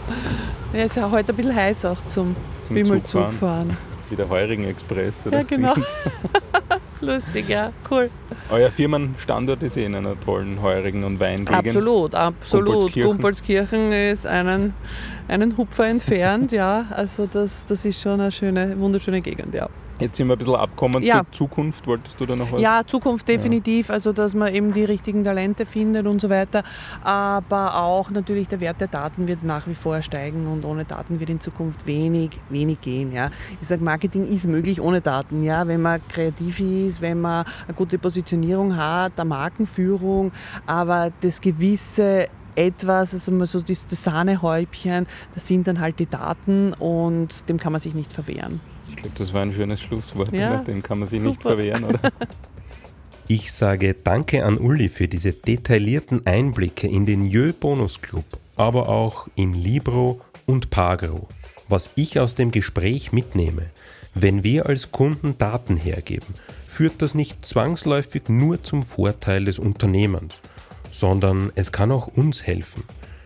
ja, 0.73 0.83
ist 0.83 0.97
ja 0.97 1.09
heute 1.09 1.31
ein 1.31 1.35
bisschen 1.37 1.55
heiß 1.55 1.85
auch 1.85 2.05
zum, 2.05 2.35
zum 2.65 2.75
Bimmelzug 2.75 3.21
fahren. 3.21 3.31
fahren. 3.31 3.77
Wie 4.09 4.17
der 4.17 4.27
Heurigen 4.27 4.65
Express. 4.65 5.25
Oder? 5.25 5.37
Ja, 5.37 5.43
genau. 5.43 5.73
Lustig, 7.01 7.47
ja, 7.47 7.71
cool. 7.89 8.09
Euer 8.49 8.71
Firmenstandort 8.71 9.63
ist 9.63 9.77
eh 9.77 9.85
in 9.85 9.95
einer 9.95 10.19
tollen 10.19 10.61
Heurigen- 10.61 11.03
und 11.05 11.19
Weingegend. 11.19 11.67
Absolut, 11.67 12.13
absolut. 12.13 12.93
Gumpolskirchen 12.93 13.93
ist 13.93 14.27
einen, 14.27 14.73
einen 15.29 15.55
Hupfer 15.55 15.87
entfernt, 15.87 16.51
ja. 16.51 16.87
Also 16.89 17.25
das, 17.31 17.65
das 17.65 17.85
ist 17.85 18.01
schon 18.01 18.19
eine 18.19 18.31
schöne, 18.31 18.77
wunderschöne 18.79 19.21
Gegend, 19.21 19.53
ja. 19.53 19.69
Jetzt 19.99 20.17
sind 20.17 20.27
wir 20.27 20.35
ein 20.35 20.37
bisschen 20.37 20.55
abgekommen 20.55 21.01
ja. 21.01 21.23
zur 21.23 21.31
Zukunft. 21.31 21.87
Wolltest 21.87 22.19
du 22.19 22.25
da 22.25 22.35
noch 22.35 22.51
was? 22.51 22.61
Ja, 22.61 22.83
Zukunft 22.85 23.27
definitiv. 23.27 23.87
Ja. 23.87 23.95
Also, 23.95 24.13
dass 24.13 24.35
man 24.35 24.53
eben 24.53 24.71
die 24.71 24.83
richtigen 24.83 25.23
Talente 25.23 25.65
findet 25.65 26.05
und 26.05 26.21
so 26.21 26.29
weiter. 26.29 26.63
Aber 27.03 27.81
auch 27.81 28.11
natürlich 28.11 28.47
der 28.47 28.59
Wert 28.59 28.79
der 28.79 28.87
Daten 28.87 29.27
wird 29.27 29.43
nach 29.43 29.67
wie 29.67 29.75
vor 29.75 30.01
steigen 30.01 30.45
und 30.47 30.65
ohne 30.65 30.85
Daten 30.85 31.19
wird 31.19 31.29
in 31.29 31.39
Zukunft 31.39 31.87
wenig, 31.87 32.31
wenig 32.49 32.81
gehen. 32.81 33.11
Ja. 33.11 33.31
Ich 33.61 33.67
sage, 33.67 33.83
Marketing 33.83 34.27
ist 34.27 34.45
möglich 34.47 34.79
ohne 34.79 35.01
Daten. 35.01 35.43
Ja. 35.43 35.67
Wenn 35.67 35.81
man 35.81 36.01
kreativ 36.07 36.59
ist, 36.59 37.01
wenn 37.01 37.21
man 37.21 37.45
eine 37.67 37.73
gute 37.75 37.97
Positionierung 37.97 38.77
hat, 38.77 39.13
eine 39.17 39.27
Markenführung, 39.27 40.31
aber 40.67 41.11
das 41.21 41.41
gewisse 41.41 42.27
etwas, 42.55 43.13
also 43.13 43.45
so 43.45 43.61
das 43.61 43.85
Sahnehäubchen, 43.89 45.05
das 45.35 45.47
sind 45.47 45.67
dann 45.67 45.79
halt 45.79 45.99
die 45.99 46.07
Daten 46.07 46.73
und 46.73 47.47
dem 47.49 47.57
kann 47.57 47.71
man 47.71 47.79
sich 47.79 47.93
nicht 47.93 48.11
verwehren. 48.11 48.59
Ich 48.97 49.03
glaube, 49.03 49.17
das 49.17 49.33
war 49.33 49.43
ein 49.43 49.53
schönes 49.53 49.79
Schlusswort. 49.79 50.31
Ja, 50.33 50.57
Dem 50.57 50.81
kann 50.81 50.99
man 50.99 51.07
sich 51.07 51.19
super. 51.21 51.29
nicht 51.31 51.41
verwehren, 51.41 51.83
oder? 51.85 51.99
Ich 53.29 53.51
sage 53.51 53.93
Danke 53.93 54.45
an 54.45 54.57
Uli 54.57 54.87
für 54.87 55.09
diese 55.09 55.33
detaillierten 55.33 56.25
Einblicke 56.25 56.87
in 56.87 57.05
den 57.05 57.25
Jö 57.25 57.51
Bonus 57.51 58.01
Club, 58.01 58.23
aber 58.55 58.87
auch 58.87 59.27
in 59.35 59.51
Libro 59.51 60.21
und 60.45 60.69
Pagro. 60.69 61.27
Was 61.67 61.91
ich 61.95 62.21
aus 62.21 62.35
dem 62.35 62.51
Gespräch 62.51 63.11
mitnehme, 63.11 63.63
wenn 64.15 64.45
wir 64.45 64.67
als 64.67 64.93
Kunden 64.93 65.37
Daten 65.37 65.75
hergeben, 65.75 66.33
führt 66.65 67.01
das 67.01 67.15
nicht 67.15 67.45
zwangsläufig 67.45 68.29
nur 68.29 68.63
zum 68.63 68.81
Vorteil 68.81 69.43
des 69.43 69.59
Unternehmens, 69.59 70.35
sondern 70.89 71.51
es 71.55 71.73
kann 71.73 71.91
auch 71.91 72.07
uns 72.07 72.47
helfen. 72.47 72.83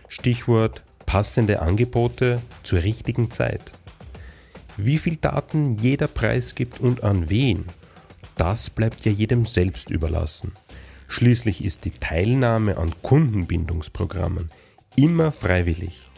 Stichwort 0.08 0.82
passende 1.06 1.62
Angebote 1.62 2.42
zur 2.64 2.82
richtigen 2.82 3.30
Zeit. 3.30 3.70
Wie 4.76 4.98
viel 4.98 5.16
Daten 5.16 5.76
jeder 5.76 6.06
preisgibt 6.06 6.80
und 6.80 7.04
an 7.04 7.28
wen, 7.28 7.66
das 8.36 8.70
bleibt 8.70 9.04
ja 9.04 9.12
jedem 9.12 9.46
selbst 9.46 9.90
überlassen. 9.90 10.52
Schließlich 11.08 11.62
ist 11.62 11.84
die 11.84 11.90
Teilnahme 11.90 12.78
an 12.78 12.94
Kundenbindungsprogrammen 13.02 14.48
immer 14.96 15.30
freiwillig. 15.30 16.08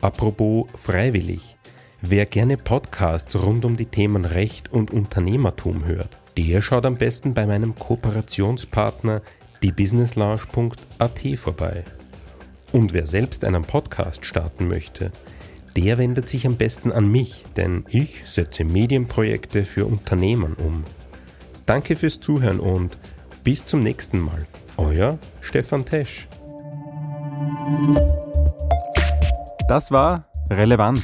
Apropos 0.00 0.66
freiwillig, 0.74 1.56
wer 2.00 2.26
gerne 2.26 2.56
Podcasts 2.56 3.36
rund 3.36 3.64
um 3.64 3.76
die 3.76 3.86
Themen 3.86 4.24
Recht 4.24 4.72
und 4.72 4.90
Unternehmertum 4.90 5.84
hört, 5.84 6.18
der 6.36 6.62
schaut 6.62 6.84
am 6.84 6.94
besten 6.94 7.34
bei 7.34 7.46
meinem 7.46 7.76
Kooperationspartner 7.76 9.22
diebusinesslounge.at 9.62 11.38
vorbei. 11.38 11.84
Und 12.72 12.92
wer 12.92 13.06
selbst 13.06 13.44
einen 13.44 13.62
Podcast 13.62 14.26
starten 14.26 14.66
möchte, 14.66 15.12
der 15.76 15.98
wendet 15.98 16.28
sich 16.28 16.46
am 16.46 16.56
besten 16.56 16.92
an 16.92 17.10
mich, 17.10 17.44
denn 17.56 17.84
ich 17.88 18.22
setze 18.24 18.64
Medienprojekte 18.64 19.64
für 19.64 19.86
Unternehmen 19.86 20.54
um. 20.54 20.84
Danke 21.66 21.96
fürs 21.96 22.20
Zuhören 22.20 22.60
und 22.60 22.96
bis 23.44 23.64
zum 23.64 23.82
nächsten 23.82 24.20
Mal. 24.20 24.46
Euer 24.76 25.18
Stefan 25.40 25.84
Tesch. 25.84 26.28
Das 29.68 29.90
war 29.90 30.24
Relevant, 30.50 31.02